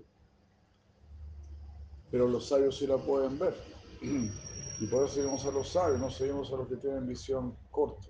[2.10, 3.54] pero los sabios sí la pueden ver.
[4.80, 8.08] Y por eso seguimos a los sabios, no seguimos a los que tienen visión corta.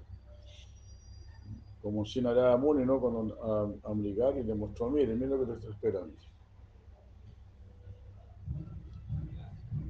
[1.83, 3.01] Como Shinarada Muni, ¿no?
[3.01, 3.95] Cuando a, a
[4.39, 6.15] y le mostró, mire, mire lo que te estoy esperando.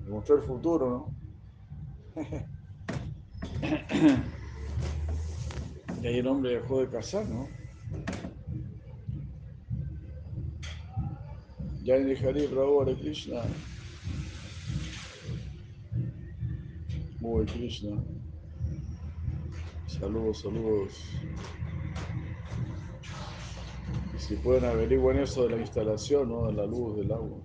[0.06, 1.14] Le mostró el futuro, ¿no?
[6.02, 7.46] y ahí el hombre dejó de casar, ¿no?
[11.98, 13.42] Nihari Prabhu Hare Krishna.
[17.20, 18.02] Muy Krishna.
[19.86, 20.92] Saludos, saludos.
[24.16, 26.46] Si pueden averiguar eso de la instalación, ¿no?
[26.46, 27.38] De la luz, del agua.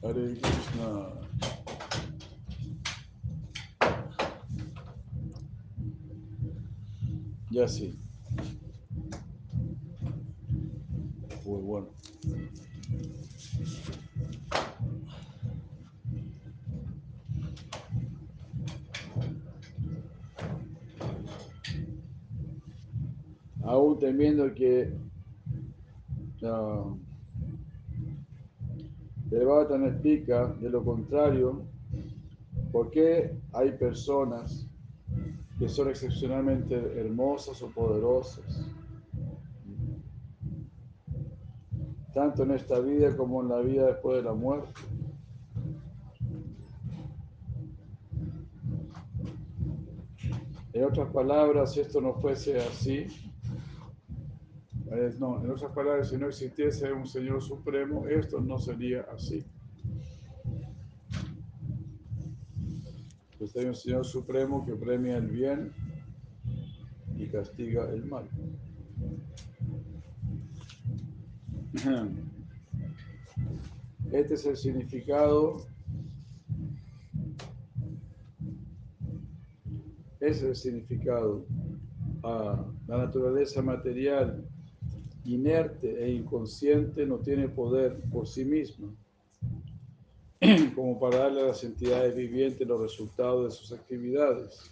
[0.00, 1.12] Krishna.
[7.50, 8.07] Ya sí.
[24.08, 24.90] Aún temiendo que
[26.42, 26.96] uh,
[29.30, 31.62] el explica, de lo contrario,
[32.72, 34.66] ¿por qué hay personas
[35.58, 38.66] que son excepcionalmente hermosas o poderosas?
[42.14, 44.80] Tanto en esta vida como en la vida después de la muerte.
[50.72, 53.06] En otras palabras, si esto no fuese así,
[55.18, 59.44] no, en otras palabras, si no existiese un Señor Supremo, esto no sería así.
[63.38, 65.72] Pues hay un Señor Supremo que premia el bien
[67.16, 68.28] y castiga el mal.
[74.10, 75.66] Este es el significado,
[80.18, 81.44] ese es el significado.
[82.22, 84.47] a la naturaleza material
[85.28, 88.88] inerte e inconsciente no tiene poder por sí misma,
[90.74, 94.70] como para darle a las entidades vivientes los resultados de sus actividades.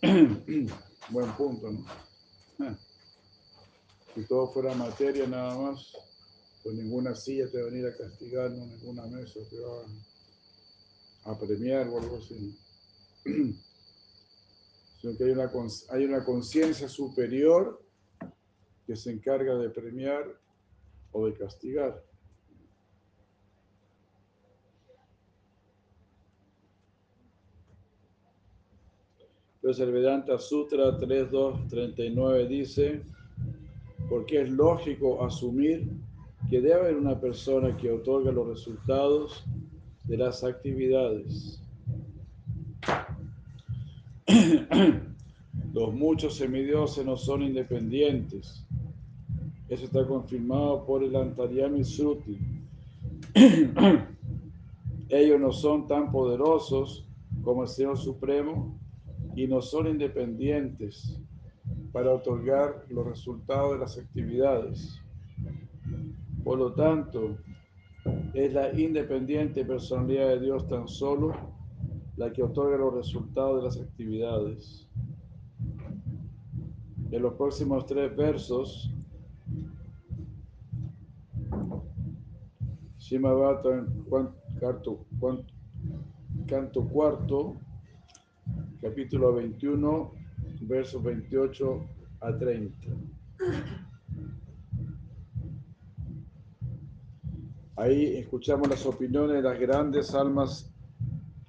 [1.10, 1.84] Buen punto, ¿no?
[4.14, 5.92] Si todo fuera materia nada más,
[6.62, 11.38] pues ninguna silla te va a venir a castigar, no ninguna mesa te va a
[11.38, 12.58] premiar o algo así.
[15.00, 15.50] sino que hay una,
[15.90, 17.80] hay una conciencia superior
[18.86, 20.24] que se encarga de premiar
[21.12, 22.02] o de castigar.
[29.56, 33.02] Entonces el Vedanta Sutra 3.2.39 dice,
[34.08, 35.90] porque es lógico asumir
[36.48, 39.44] que debe haber una persona que otorga los resultados
[40.04, 41.60] de las actividades.
[45.72, 48.66] Los muchos semidioses no son independientes.
[49.68, 52.38] Eso está confirmado por el Antaryami Sruti.
[55.08, 57.06] Ellos no son tan poderosos
[57.42, 58.78] como el Señor Supremo
[59.34, 61.20] y no son independientes
[61.92, 65.00] para otorgar los resultados de las actividades.
[66.44, 67.36] Por lo tanto,
[68.34, 71.57] es la independiente personalidad de Dios tan solo
[72.18, 74.88] la que otorga los resultados de las actividades.
[77.12, 78.92] En los próximos tres versos,
[82.98, 83.86] Shimabata,
[84.60, 85.06] canto,
[86.46, 87.56] canto cuarto,
[88.82, 90.12] capítulo 21,
[90.62, 91.86] versos 28
[92.20, 92.88] a 30.
[97.76, 100.74] Ahí escuchamos las opiniones de las grandes almas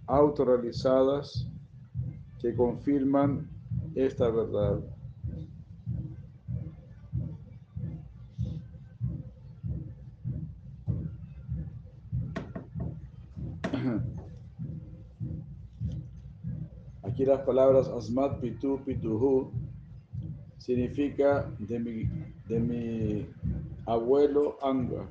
[0.10, 1.48] autorrealizadas
[2.40, 3.48] que confirman
[3.94, 4.80] esta verdad.
[17.04, 19.52] Aquí las palabras asmat pitu pituhu
[20.58, 22.10] significa de mi,
[22.48, 23.28] de mi
[23.86, 25.06] abuelo Anga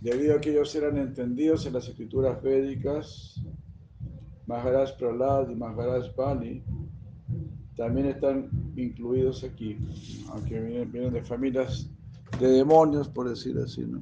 [0.00, 3.34] Debido a que ellos eran entendidos en las escrituras védicas,
[4.46, 6.64] Maharaj Prahlad y Maharaj Bali
[7.76, 9.76] también están incluidos aquí,
[10.30, 11.90] aunque vienen, vienen de familias
[12.38, 14.00] de demonios, por decir así, ¿no?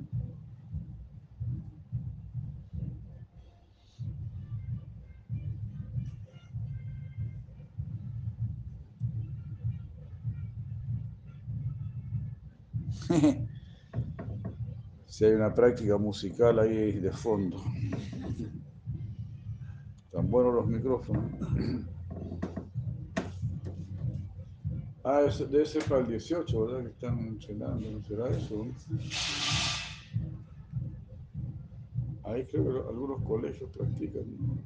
[15.19, 17.61] Si hay una práctica musical ahí de fondo.
[20.13, 21.25] Tan buenos los micrófonos.
[25.03, 26.83] Ah, debe ser para el 18, ¿verdad?
[26.85, 28.65] Que están entrenando, ¿no será eso?
[32.23, 34.57] Ahí creo que algunos colegios practican, ¿no?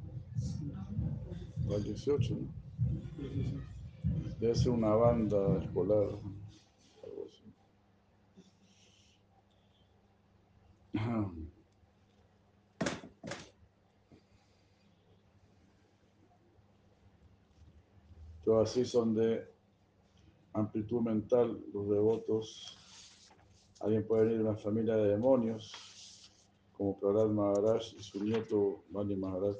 [1.65, 2.47] Para el 18, ¿no?
[4.39, 7.43] Debe ser una banda escolar, algo así.
[18.43, 19.47] Todos así son de
[20.53, 22.77] amplitud mental los devotos.
[23.79, 25.73] Alguien puede venir de una familia de demonios,
[26.77, 29.57] como Prahlad Maharaj y su nieto Bali Maharaj.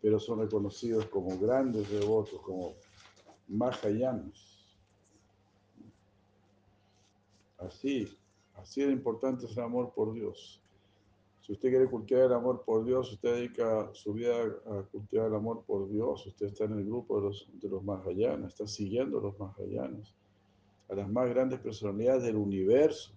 [0.00, 2.74] Pero son reconocidos como grandes devotos, como
[3.48, 4.55] Mahayanas.
[7.58, 8.06] Así,
[8.54, 10.62] así de importante es el amor por Dios.
[11.40, 14.34] Si usted quiere cultivar el amor por Dios, usted dedica su vida
[14.66, 17.84] a cultivar el amor por Dios, usted está en el grupo de los, de los
[17.84, 20.12] Mahayanas, está siguiendo a los Mahayanas,
[20.88, 23.12] a las más grandes personalidades del universo.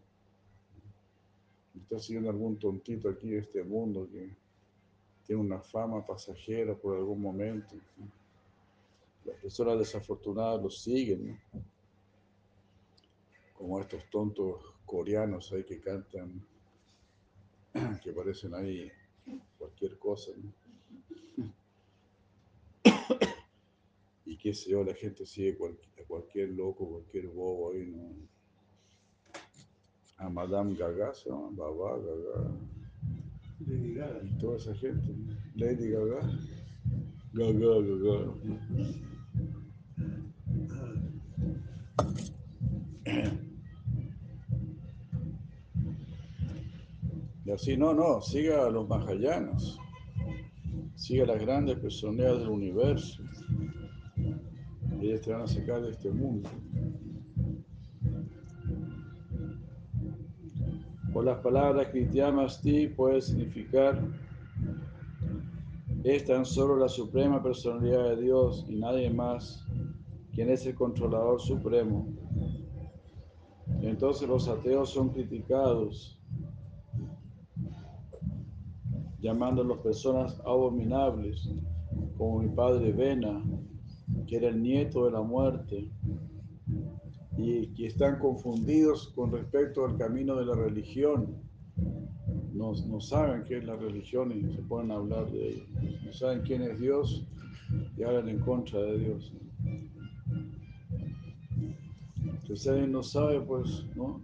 [1.82, 4.36] Está siguiendo algún tontito aquí de este mundo que
[5.26, 7.76] tiene una fama pasajera por algún momento.
[9.26, 11.62] Las personas desafortunadas lo siguen, ¿no?
[13.60, 14.56] Como estos tontos
[14.86, 16.42] coreanos ahí que cantan,
[18.02, 18.90] que parecen ahí
[19.58, 20.32] cualquier cosa.
[20.38, 20.54] ¿no?
[24.26, 25.58] Y qué sé yo, la gente sigue
[26.00, 28.14] a cualquier loco, cualquier bobo ahí, ¿no?
[30.18, 32.52] A Madame Gaga, se llama, Baba Gaga,
[33.66, 34.22] Lady Gaga.
[34.24, 35.36] y toda esa gente, ¿no?
[35.56, 36.22] Lady Gaga,
[37.34, 37.82] Gaga,
[43.06, 43.49] Gaga.
[47.54, 49.78] Así, no, no, siga a los Mahayanas,
[50.96, 53.24] siga a las grandes personalidades del universo.
[55.02, 56.50] Ellos te van a sacar de este mundo.
[61.12, 64.00] Por las palabras Krityamasti puede significar
[66.04, 69.66] es tan solo la suprema personalidad de Dios y nadie más
[70.34, 72.08] quien es el controlador supremo.
[73.82, 76.19] Entonces los ateos son criticados,
[79.22, 81.50] llamándolos personas abominables,
[82.18, 83.44] como mi padre Vena,
[84.28, 85.92] que era el nieto de la muerte,
[87.38, 91.38] y que están confundidos con respecto al camino de la religión.
[92.54, 95.64] No, no saben qué es la religión y se ponen a hablar de ello.
[96.06, 97.26] No saben quién es Dios
[97.98, 99.34] y hablan en contra de Dios.
[102.56, 104.22] Si alguien no sabe, pues, ¿no?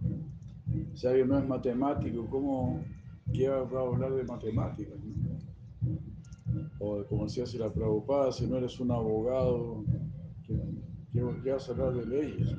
[0.95, 2.83] Si alguien no es matemático, ¿cómo
[3.35, 4.97] qué va a hablar de matemáticas?
[6.79, 9.83] O como decía si la Prabhupada, si no eres un abogado,
[10.45, 10.55] ¿qué,
[11.11, 12.55] qué, qué vas a hablar de leyes?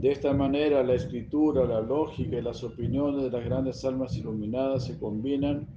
[0.00, 4.86] De esta manera, la escritura, la lógica y las opiniones de las grandes almas iluminadas
[4.86, 5.68] se combinan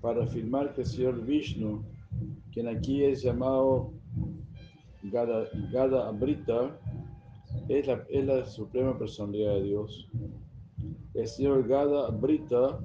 [0.00, 1.84] para afirmar que el Señor Vishnu,
[2.52, 3.92] quien aquí es llamado
[5.04, 6.76] Gada, Gada Amrita,
[7.68, 10.08] es la, es la suprema personalidad de Dios.
[11.14, 12.80] El Señor Gada Amrita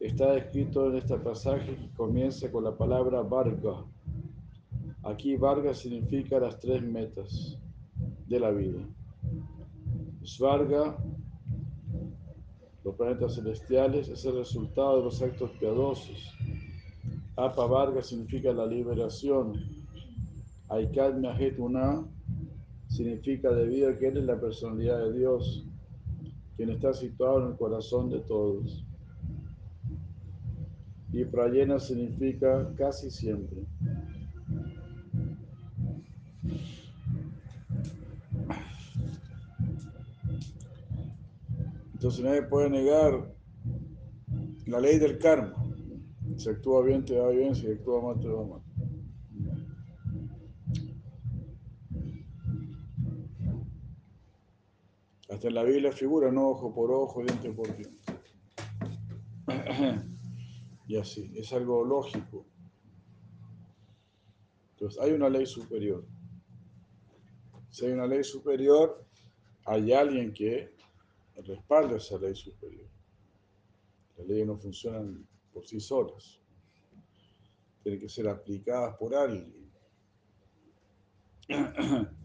[0.00, 3.84] está escrito en este pasaje que comienza con la palabra Varga.
[5.04, 7.58] Aquí Varga significa las tres metas
[8.26, 8.80] de la vida.
[10.24, 10.96] Svarga,
[12.84, 16.34] los planetas celestiales, es el resultado de los actos piadosos.
[17.36, 19.54] Apa Varga significa la liberación.
[20.68, 22.04] Aikad Mahetuna
[22.92, 25.66] significa debido a que Él es la personalidad de Dios,
[26.56, 28.84] quien está situado en el corazón de todos.
[31.10, 33.62] Y Prayena significa casi siempre.
[41.94, 43.32] Entonces nadie puede negar
[44.66, 45.64] la ley del karma.
[46.36, 48.61] Si actúa bien te va bien, si actúa mal te va mal.
[55.32, 58.12] Hasta en la Biblia figura, no ojo por ojo, diente por diente.
[60.88, 62.44] Y así, es algo lógico.
[64.72, 66.04] Entonces, hay una ley superior.
[67.70, 69.06] Si hay una ley superior,
[69.64, 70.74] hay alguien que
[71.46, 72.90] respalda esa ley superior.
[74.18, 76.40] Las leyes no funcionan por sí solas.
[77.82, 79.54] Tienen que ser aplicadas por alguien.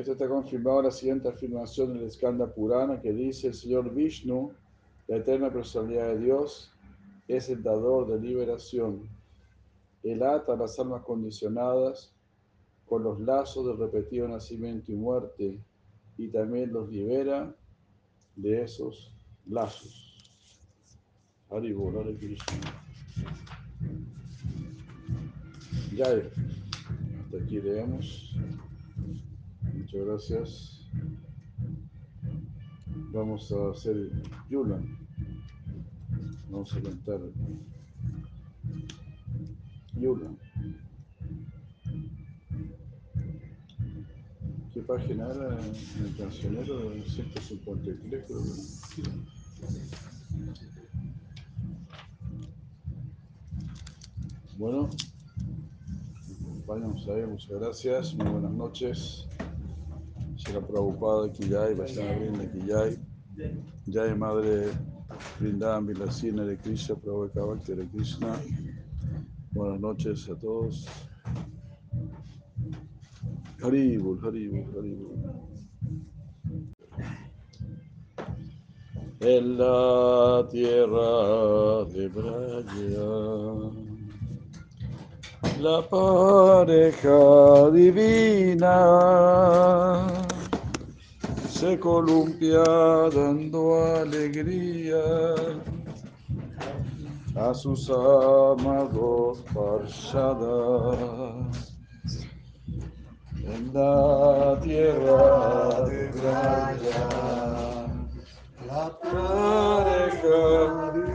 [0.00, 4.50] Esto está confirmado en la siguiente afirmación del Skanda Purana que dice el Señor Vishnu,
[5.06, 6.72] la eterna personalidad de Dios,
[7.28, 9.06] es el dador de liberación.
[10.02, 12.14] Él ata las almas condicionadas
[12.86, 15.60] con los lazos del repetido nacimiento y muerte
[16.16, 17.54] y también los libera
[18.36, 20.16] de esos lazos.
[21.50, 22.56] Haribo, Hare Krishna.
[25.94, 28.34] Ya, hasta aquí leemos.
[29.92, 30.80] Muchas gracias.
[33.12, 34.12] Vamos a hacer
[34.48, 34.80] Yula.
[36.48, 37.18] Vamos a cantar
[39.94, 40.30] Yula.
[44.72, 46.92] ¿Qué página era en el cancionero?
[47.04, 48.42] 153 creo.
[54.56, 54.88] Bueno,
[56.40, 59.29] acompañamos ahí, muchas gracias, muy buenas noches.
[60.50, 62.90] Será preocupada aquí ya y vayan a abrir aquí ya.
[63.86, 64.72] Ya madre
[65.38, 68.36] Vrindavan Vilasina de Krishna, Prabhupada de Krishna.
[69.52, 70.88] Buenas noches a todos.
[73.62, 75.16] Haribul, Haribul, Haribul.
[79.20, 83.08] En la tierra de Braya,
[85.60, 89.20] la pareja divina
[91.60, 92.64] se columpia
[93.14, 95.04] dando alegría
[97.36, 100.46] a sus amados parchadas.
[103.44, 107.08] En la tierra de Braya,
[108.66, 110.38] la pareja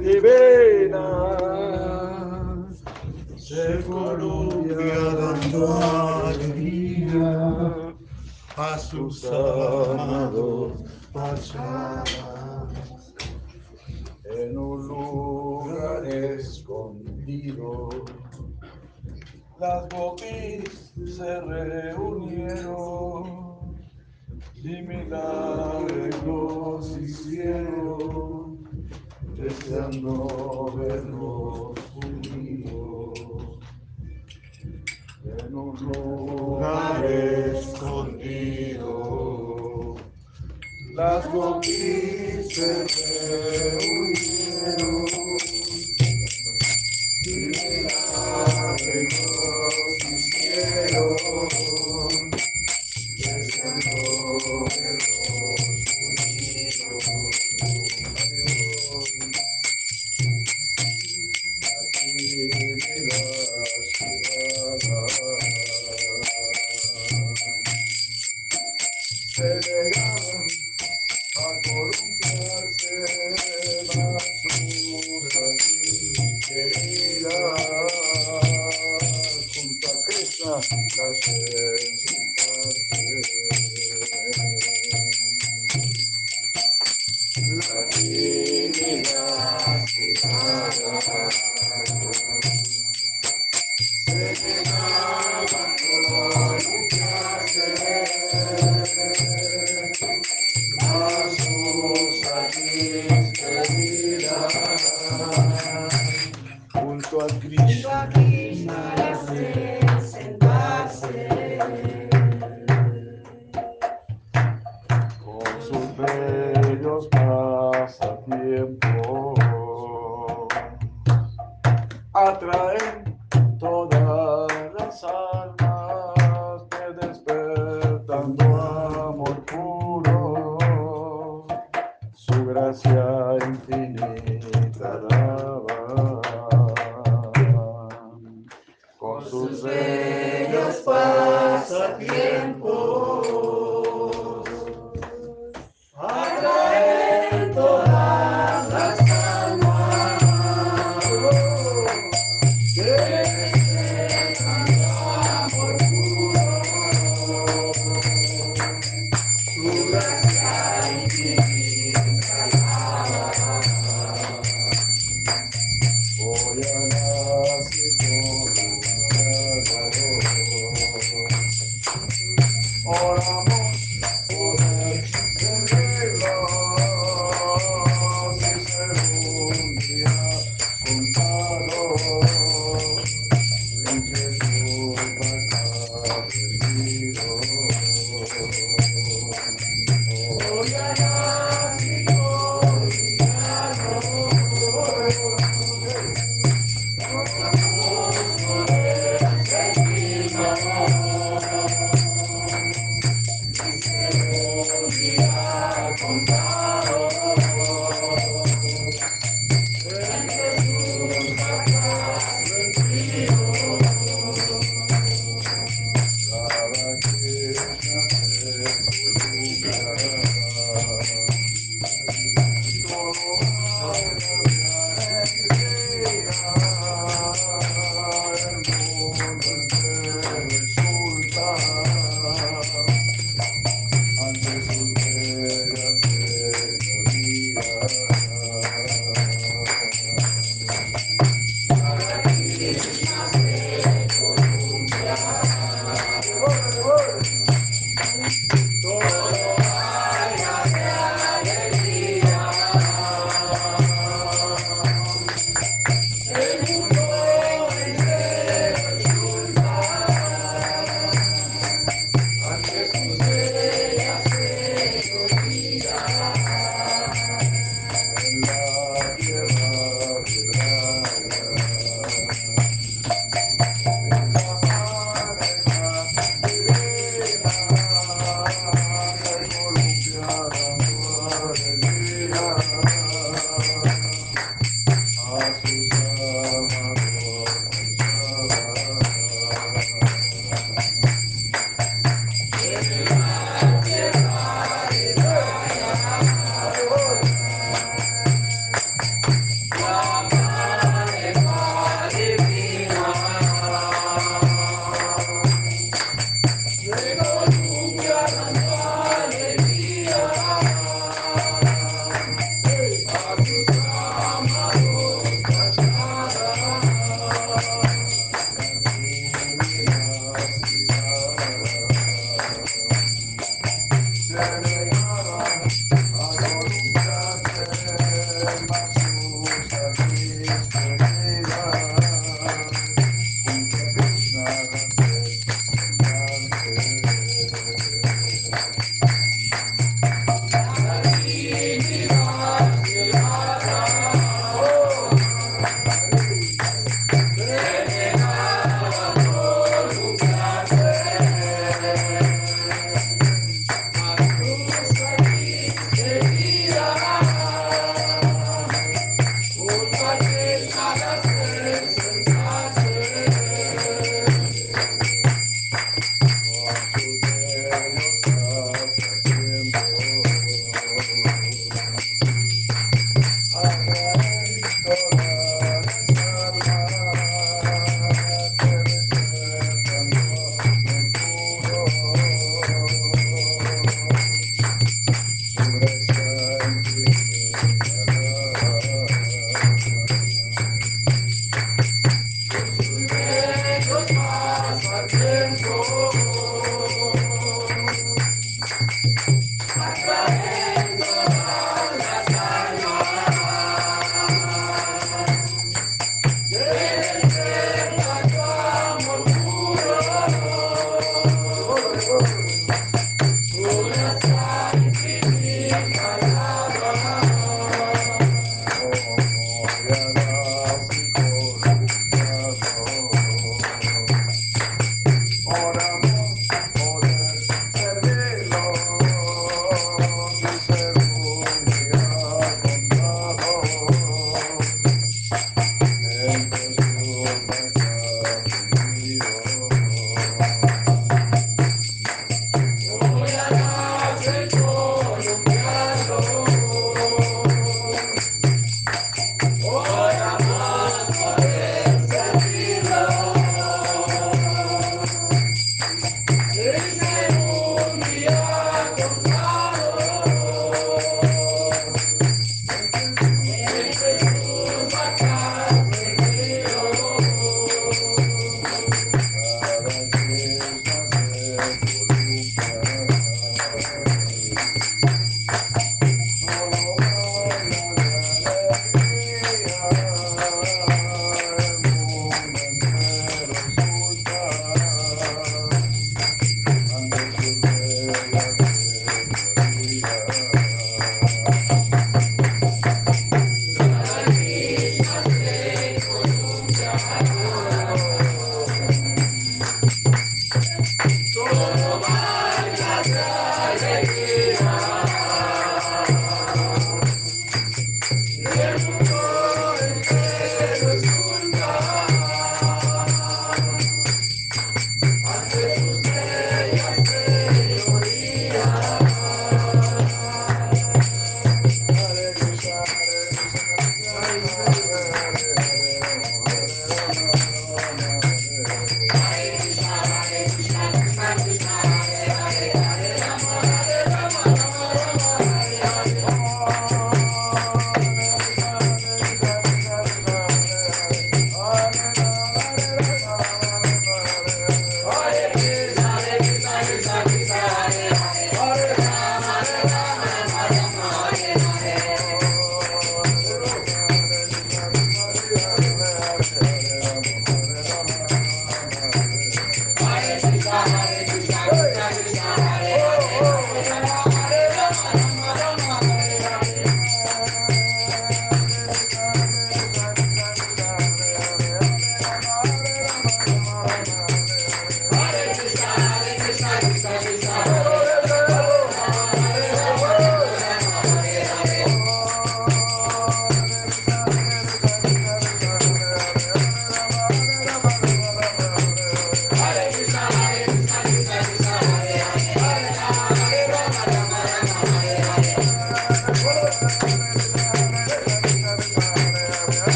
[0.00, 1.06] divina
[3.36, 5.60] se columpia dando
[6.26, 6.61] alegría
[8.56, 10.72] a sus amados
[11.12, 12.04] pachadas
[14.24, 17.88] en un lugar escondido.
[19.58, 23.24] Las gopis se reunieron
[24.56, 26.18] y milagros
[26.98, 28.68] hicieron,
[29.36, 31.78] deseando verlos
[35.24, 38.34] En un lugar escondido,
[40.94, 42.86] las gopis se
[43.78, 45.01] reunieron.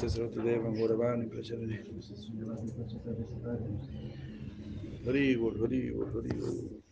[0.00, 1.76] Namaste Sratadevam Gauravani Pracharani
[5.04, 6.89] Hari Hari Hari